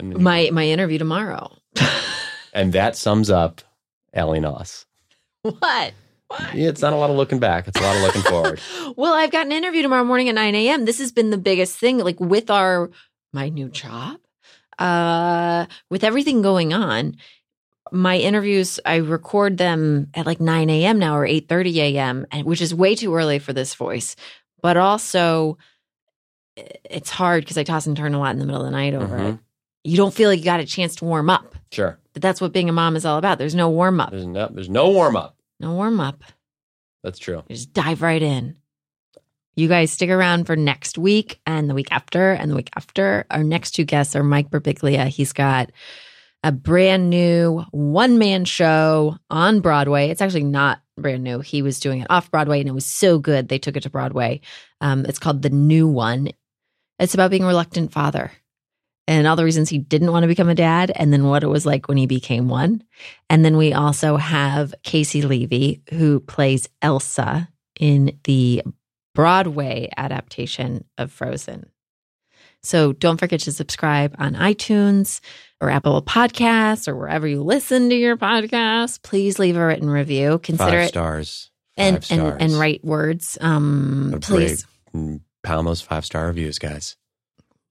My 0.00 0.48
my 0.50 0.66
interview 0.66 0.98
tomorrow. 0.98 1.54
and 2.54 2.72
that 2.72 2.96
sums 2.96 3.30
up 3.30 3.60
Ellie 4.14 4.40
Knaus. 4.40 4.86
what? 5.42 5.92
What? 6.28 6.54
Yeah, 6.54 6.68
it's 6.68 6.80
not 6.80 6.94
a 6.94 6.96
lot 6.96 7.10
of 7.10 7.16
looking 7.16 7.38
back. 7.38 7.68
It's 7.68 7.78
a 7.78 7.82
lot 7.82 7.96
of 7.96 8.02
looking 8.02 8.22
forward. 8.22 8.60
Well, 8.94 9.14
I've 9.14 9.30
got 9.30 9.46
an 9.46 9.52
interview 9.52 9.80
tomorrow 9.80 10.04
morning 10.04 10.28
at 10.28 10.34
9 10.34 10.54
a.m. 10.54 10.84
This 10.84 10.98
has 10.98 11.12
been 11.12 11.30
the 11.30 11.38
biggest 11.38 11.78
thing, 11.78 11.98
like 11.98 12.20
with 12.20 12.50
our 12.50 12.90
my 13.32 13.48
new 13.48 13.70
job, 13.70 14.18
uh, 14.78 15.64
with 15.88 16.04
everything 16.04 16.42
going 16.42 16.74
on. 16.74 17.16
My 17.92 18.16
interviews, 18.16 18.80
I 18.86 18.96
record 18.96 19.58
them 19.58 20.08
at 20.14 20.24
like 20.26 20.40
9 20.40 20.70
a.m. 20.70 20.98
now 20.98 21.16
or 21.16 21.26
8:30 21.26 21.76
a.m., 21.76 22.26
and 22.32 22.46
which 22.46 22.60
is 22.62 22.74
way 22.74 22.94
too 22.94 23.14
early 23.14 23.38
for 23.38 23.52
this 23.52 23.74
voice. 23.74 24.16
But 24.62 24.76
also, 24.76 25.58
it's 26.56 27.10
hard 27.10 27.44
because 27.44 27.58
I 27.58 27.64
toss 27.64 27.86
and 27.86 27.96
turn 27.96 28.14
a 28.14 28.18
lot 28.18 28.32
in 28.32 28.38
the 28.38 28.46
middle 28.46 28.60
of 28.62 28.66
the 28.66 28.70
night 28.76 28.94
over 28.94 29.18
Mhm. 29.18 29.34
it. 29.34 29.38
You 29.84 29.96
don't 29.96 30.14
feel 30.14 30.28
like 30.30 30.38
you 30.38 30.44
got 30.44 30.60
a 30.60 30.64
chance 30.66 30.96
to 30.96 31.04
warm 31.04 31.28
up. 31.28 31.54
Sure. 31.72 31.98
But 32.12 32.22
that's 32.22 32.40
what 32.40 32.52
being 32.52 32.68
a 32.68 32.72
mom 32.72 32.94
is 32.96 33.04
all 33.04 33.18
about. 33.18 33.38
There's 33.38 33.54
no 33.54 33.68
warm 33.70 34.00
up. 34.00 34.10
There's 34.10 34.26
no, 34.26 34.48
there's 34.52 34.68
no 34.68 34.90
warm 34.90 35.16
up. 35.16 35.36
No 35.60 35.74
warm 35.74 35.98
up. 36.00 36.22
That's 37.02 37.18
true. 37.18 37.42
You 37.48 37.56
just 37.56 37.72
dive 37.72 38.00
right 38.02 38.22
in. 38.22 38.56
You 39.56 39.68
guys 39.68 39.90
stick 39.90 40.08
around 40.08 40.46
for 40.46 40.56
next 40.56 40.96
week 40.98 41.40
and 41.46 41.68
the 41.68 41.74
week 41.74 41.88
after 41.90 42.32
and 42.32 42.50
the 42.50 42.54
week 42.56 42.70
after. 42.76 43.26
Our 43.30 43.42
next 43.42 43.72
two 43.72 43.84
guests 43.84 44.14
are 44.16 44.22
Mike 44.22 44.50
Birbiglia. 44.50 45.08
He's 45.08 45.32
got 45.32 45.70
a 46.42 46.52
brand 46.52 47.10
new 47.10 47.64
one 47.70 48.18
man 48.18 48.44
show 48.44 49.16
on 49.30 49.60
Broadway. 49.60 50.10
It's 50.10 50.20
actually 50.20 50.44
not 50.44 50.80
brand 50.96 51.22
new. 51.22 51.40
He 51.40 51.62
was 51.62 51.80
doing 51.80 52.00
it 52.00 52.06
off 52.10 52.30
Broadway 52.30 52.60
and 52.60 52.68
it 52.68 52.74
was 52.74 52.86
so 52.86 53.18
good. 53.18 53.48
They 53.48 53.58
took 53.58 53.76
it 53.76 53.84
to 53.84 53.90
Broadway. 53.90 54.40
Um, 54.80 55.04
it's 55.06 55.18
called 55.18 55.42
The 55.42 55.50
New 55.50 55.88
One. 55.88 56.28
It's 56.98 57.14
about 57.14 57.30
being 57.30 57.44
a 57.44 57.48
reluctant 57.48 57.92
father 57.92 58.32
and 59.08 59.26
all 59.26 59.36
the 59.36 59.44
reasons 59.44 59.68
he 59.68 59.78
didn't 59.78 60.12
want 60.12 60.22
to 60.22 60.28
become 60.28 60.48
a 60.48 60.54
dad 60.54 60.92
and 60.94 61.12
then 61.12 61.24
what 61.24 61.42
it 61.42 61.48
was 61.48 61.66
like 61.66 61.88
when 61.88 61.96
he 61.96 62.06
became 62.06 62.48
one. 62.48 62.82
And 63.28 63.44
then 63.44 63.56
we 63.56 63.72
also 63.72 64.16
have 64.16 64.74
Caissie 64.84 65.24
Levy, 65.24 65.82
who 65.90 66.20
plays 66.20 66.68
Elsa 66.80 67.48
in 67.80 68.18
the 68.24 68.62
Broadway 69.14 69.90
adaptation 69.96 70.84
of 70.96 71.10
Frozen. 71.10 71.71
So 72.62 72.92
don't 72.92 73.18
forget 73.18 73.40
to 73.40 73.52
subscribe 73.52 74.14
on 74.18 74.34
iTunes 74.34 75.20
or 75.60 75.68
Apple 75.70 76.00
Podcasts 76.02 76.86
or 76.88 76.96
wherever 76.96 77.26
you 77.26 77.42
listen 77.42 77.88
to 77.90 77.94
your 77.96 78.16
podcasts. 78.16 79.02
Please 79.02 79.38
leave 79.38 79.56
a 79.56 79.66
written 79.66 79.90
review. 79.90 80.38
Consider 80.42 80.70
five 80.70 80.80
it 80.84 80.88
stars. 80.88 81.50
and, 81.76 81.96
Five 81.96 82.04
stars. 82.04 82.20
and 82.34 82.42
and 82.42 82.52
write 82.60 82.84
words. 82.84 83.36
Um, 83.40 84.18
please. 84.20 84.66
Mm, 84.94 85.20
those 85.44 85.80
five 85.80 86.04
star 86.04 86.26
reviews, 86.26 86.58
guys. 86.58 86.96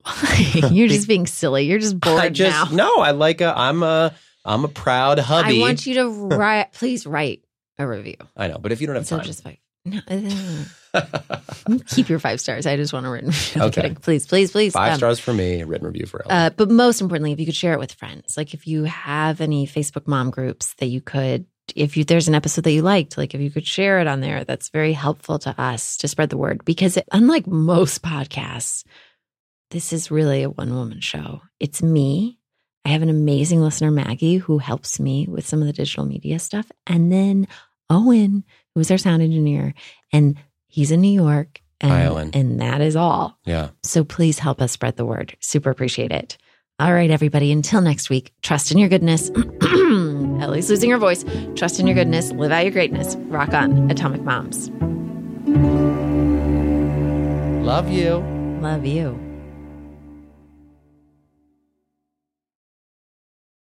You're 0.70 0.88
just 0.88 1.08
being 1.08 1.26
silly. 1.26 1.64
You're 1.64 1.78
just 1.78 1.98
bored 1.98 2.20
I 2.20 2.28
just 2.28 2.72
now. 2.72 2.76
no. 2.76 3.02
I 3.02 3.12
like 3.12 3.40
a. 3.40 3.56
I'm 3.56 3.82
a. 3.82 4.14
I'm 4.44 4.64
a 4.64 4.68
proud 4.68 5.18
hubby. 5.20 5.58
I 5.58 5.60
want 5.60 5.86
you 5.86 5.94
to 5.94 6.08
write. 6.36 6.72
Please 6.72 7.06
write 7.06 7.44
a 7.78 7.86
review. 7.86 8.16
I 8.36 8.48
know, 8.48 8.58
but 8.58 8.72
if 8.72 8.80
you 8.80 8.88
don't 8.88 8.96
have 8.96 9.02
Instead 9.02 9.18
time, 9.18 9.26
just 9.26 9.42
five. 9.44 9.56
No, 9.84 10.00
uh, 10.08 10.64
keep 11.88 12.08
your 12.08 12.18
five 12.18 12.40
stars. 12.40 12.66
I 12.66 12.76
just 12.76 12.92
want 12.92 13.06
a 13.06 13.10
written. 13.10 13.32
I'm 13.56 13.62
Okay. 13.68 13.94
Please, 14.00 14.26
please, 14.26 14.50
please. 14.50 14.72
five 14.72 14.92
Um, 14.92 14.98
stars 14.98 15.18
for 15.18 15.32
me. 15.32 15.60
a 15.60 15.66
Written 15.66 15.86
review 15.86 16.06
for 16.06 16.22
Ellen. 16.24 16.36
Uh, 16.46 16.50
but 16.50 16.70
most 16.70 17.00
importantly, 17.00 17.32
if 17.32 17.40
you 17.40 17.46
could 17.46 17.56
share 17.56 17.72
it 17.72 17.78
with 17.78 17.92
friends, 17.92 18.36
like 18.36 18.54
if 18.54 18.66
you 18.66 18.84
have 18.84 19.40
any 19.40 19.66
Facebook 19.66 20.06
mom 20.06 20.30
groups 20.30 20.74
that 20.74 20.86
you 20.86 21.00
could, 21.00 21.46
if 21.74 21.96
you, 21.96 22.04
there's 22.04 22.28
an 22.28 22.34
episode 22.34 22.64
that 22.64 22.72
you 22.72 22.82
liked, 22.82 23.16
like 23.16 23.34
if 23.34 23.40
you 23.40 23.50
could 23.50 23.66
share 23.66 24.00
it 24.00 24.06
on 24.06 24.20
there, 24.20 24.44
that's 24.44 24.68
very 24.70 24.92
helpful 24.92 25.38
to 25.40 25.60
us 25.60 25.96
to 25.98 26.08
spread 26.08 26.30
the 26.30 26.36
word. 26.36 26.64
Because 26.64 26.98
unlike 27.12 27.46
most 27.46 28.02
podcasts, 28.02 28.84
this 29.70 29.92
is 29.92 30.10
really 30.10 30.42
a 30.42 30.50
one 30.50 30.74
woman 30.74 31.00
show. 31.00 31.40
It's 31.60 31.82
me. 31.82 32.38
I 32.84 32.88
have 32.90 33.02
an 33.02 33.08
amazing 33.08 33.60
listener, 33.60 33.92
Maggie, 33.92 34.38
who 34.38 34.58
helps 34.58 34.98
me 34.98 35.26
with 35.30 35.46
some 35.46 35.60
of 35.60 35.66
the 35.66 35.72
digital 35.72 36.04
media 36.04 36.38
stuff. 36.40 36.70
And 36.86 37.12
then 37.12 37.46
Owen, 37.88 38.44
who 38.74 38.80
is 38.80 38.90
our 38.90 38.98
sound 38.98 39.22
engineer, 39.22 39.72
and 40.12 40.36
he's 40.72 40.90
in 40.90 41.00
New 41.00 41.12
York. 41.12 41.60
And, 41.80 42.08
Owen. 42.08 42.30
and 42.32 42.60
that 42.60 42.80
is 42.80 42.94
all. 42.94 43.36
yeah. 43.44 43.70
So 43.82 44.04
please 44.04 44.38
help 44.38 44.62
us 44.62 44.70
spread 44.70 44.96
the 44.96 45.04
word. 45.04 45.36
Super 45.40 45.68
appreciate 45.70 46.12
it. 46.12 46.38
All 46.78 46.92
right, 46.92 47.10
everybody. 47.10 47.50
Until 47.50 47.80
next 47.80 48.08
week, 48.08 48.32
trust 48.40 48.70
in 48.70 48.78
your 48.78 48.88
goodness. 48.88 49.30
Ellie's 49.62 50.70
losing 50.70 50.90
her 50.90 50.98
voice. 50.98 51.24
Trust 51.56 51.80
in 51.80 51.86
your 51.88 51.94
goodness. 51.96 52.30
Live 52.32 52.52
out 52.52 52.62
your 52.64 52.72
greatness. 52.72 53.16
Rock 53.16 53.52
on, 53.52 53.90
Atomic 53.90 54.22
Moms. 54.22 54.70
Love 57.66 57.90
you. 57.90 58.18
Love 58.60 58.86
you. 58.86 59.31